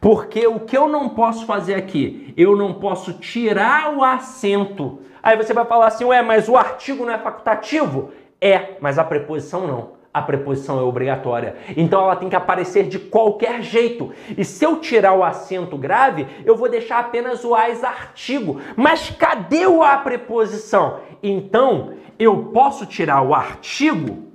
[0.00, 2.32] Porque o que eu não posso fazer aqui?
[2.36, 5.00] Eu não posso tirar o acento.
[5.22, 8.10] Aí você vai falar assim, ué, mas o artigo não é facultativo?
[8.40, 11.56] É, mas a preposição não a preposição é obrigatória.
[11.76, 14.12] Então ela tem que aparecer de qualquer jeito.
[14.36, 18.60] E se eu tirar o acento grave, eu vou deixar apenas o as artigo.
[18.76, 21.00] Mas cadê o a preposição?
[21.22, 24.28] Então eu posso tirar o artigo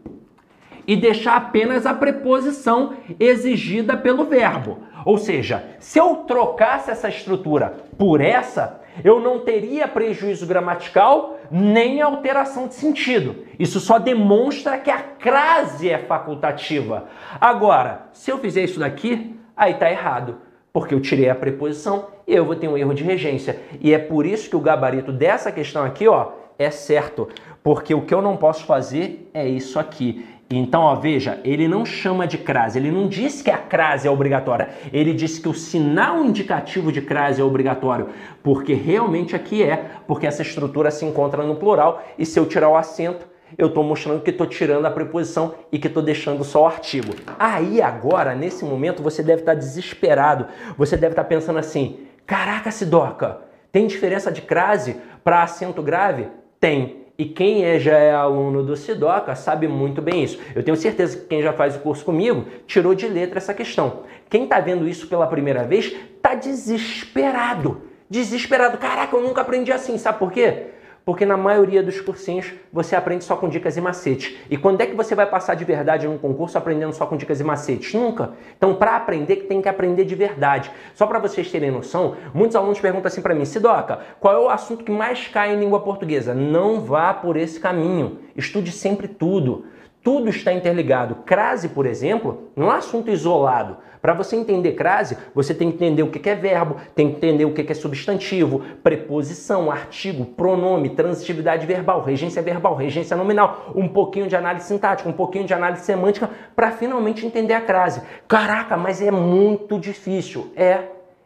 [0.86, 4.80] e deixar apenas a preposição exigida pelo verbo.
[5.06, 12.02] Ou seja, se eu trocasse essa estrutura por essa, eu não teria prejuízo gramatical nem
[12.02, 13.46] alteração de sentido.
[13.58, 17.06] Isso só demonstra que a crase é facultativa.
[17.39, 20.38] Agora, se eu fizer isso daqui, aí tá errado,
[20.72, 23.60] porque eu tirei a preposição e eu vou ter um erro de regência.
[23.80, 27.30] E é por isso que o gabarito dessa questão aqui, ó, é certo,
[27.64, 30.26] porque o que eu não posso fazer é isso aqui.
[30.50, 34.12] Então, ó, veja, ele não chama de crase, ele não diz que a crase é
[34.12, 38.10] obrigatória, ele diz que o sinal indicativo de crase é obrigatório,
[38.44, 42.70] porque realmente aqui é, porque essa estrutura se encontra no plural e se eu tirar
[42.70, 43.28] o acento,
[43.58, 47.14] eu estou mostrando que estou tirando a preposição e que estou deixando só o artigo.
[47.38, 53.41] Aí agora, nesse momento, você deve estar desesperado, você deve estar pensando assim, caraca, Sidoca,
[53.72, 56.28] tem diferença de crase para acento grave?
[56.60, 57.03] Tem.
[57.18, 60.39] E quem é, já é aluno do Sidoca sabe muito bem isso.
[60.55, 64.01] Eu tenho certeza que quem já faz o curso comigo tirou de letra essa questão.
[64.30, 67.84] Quem está vendo isso pela primeira vez está desesperado.
[68.09, 68.80] Desesperado.
[68.80, 69.95] Caraca, eu nunca aprendi assim.
[69.97, 70.70] Sabe por quê?
[71.06, 74.38] Porque na maioria dos cursinhos você aprende só com dicas e macetes.
[74.49, 77.41] E quando é que você vai passar de verdade num concurso aprendendo só com dicas
[77.41, 77.93] e macetes?
[77.93, 78.32] Nunca.
[78.58, 80.72] Então, para aprender, tem que aprender de verdade.
[80.93, 84.49] Só para vocês terem noção, muitos alunos perguntam assim para mim: Sidoca, qual é o
[84.49, 86.34] assunto que mais cai em língua portuguesa?
[86.34, 88.20] Não vá por esse caminho.
[88.36, 89.66] Estude sempre tudo.
[90.01, 91.16] Tudo está interligado.
[91.26, 93.78] Crase, por exemplo, não é um assunto isolado.
[94.04, 97.45] Para você entender crase, você tem que entender o que é verbo, tem que entender
[97.45, 104.28] o que é substantivo, preposição, artigo, pronome, transitividade verbal, regência verbal, regência nominal, um pouquinho
[104.28, 108.01] de análise sintática, um pouquinho de análise semântica, para finalmente entender a crase.
[108.28, 110.51] Caraca, mas é muito difícil.
[110.54, 110.80] É.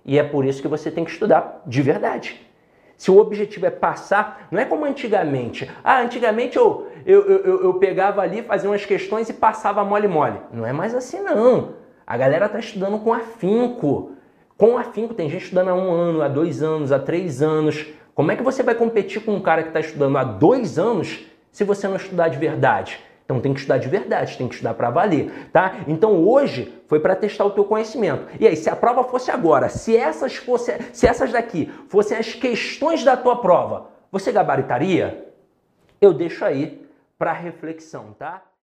[0.06, 2.40] E é por isso que você tem que estudar de verdade.
[2.96, 5.68] Se o objetivo é passar, não é como antigamente.
[5.84, 10.38] Ah, antigamente eu, eu, eu, eu pegava ali, fazia umas questões e passava mole-mole.
[10.54, 11.87] Não é mais assim, não.
[12.08, 14.14] A galera está estudando com afinco.
[14.56, 17.86] Com afinco, tem gente estudando há um ano, há dois anos, há três anos.
[18.16, 21.26] Como é que você vai competir com um cara que está estudando há dois anos
[21.52, 22.98] se você não estudar de verdade?
[23.26, 25.82] Então tem que estudar de verdade, tem que estudar para valer, tá?
[25.86, 28.26] Então hoje foi para testar o teu conhecimento.
[28.40, 32.34] E aí, se a prova fosse agora, se essas fosse, se essas daqui fossem as
[32.34, 35.28] questões da tua prova, você gabaritaria?
[36.00, 36.88] Eu deixo aí
[37.18, 38.42] para reflexão, tá?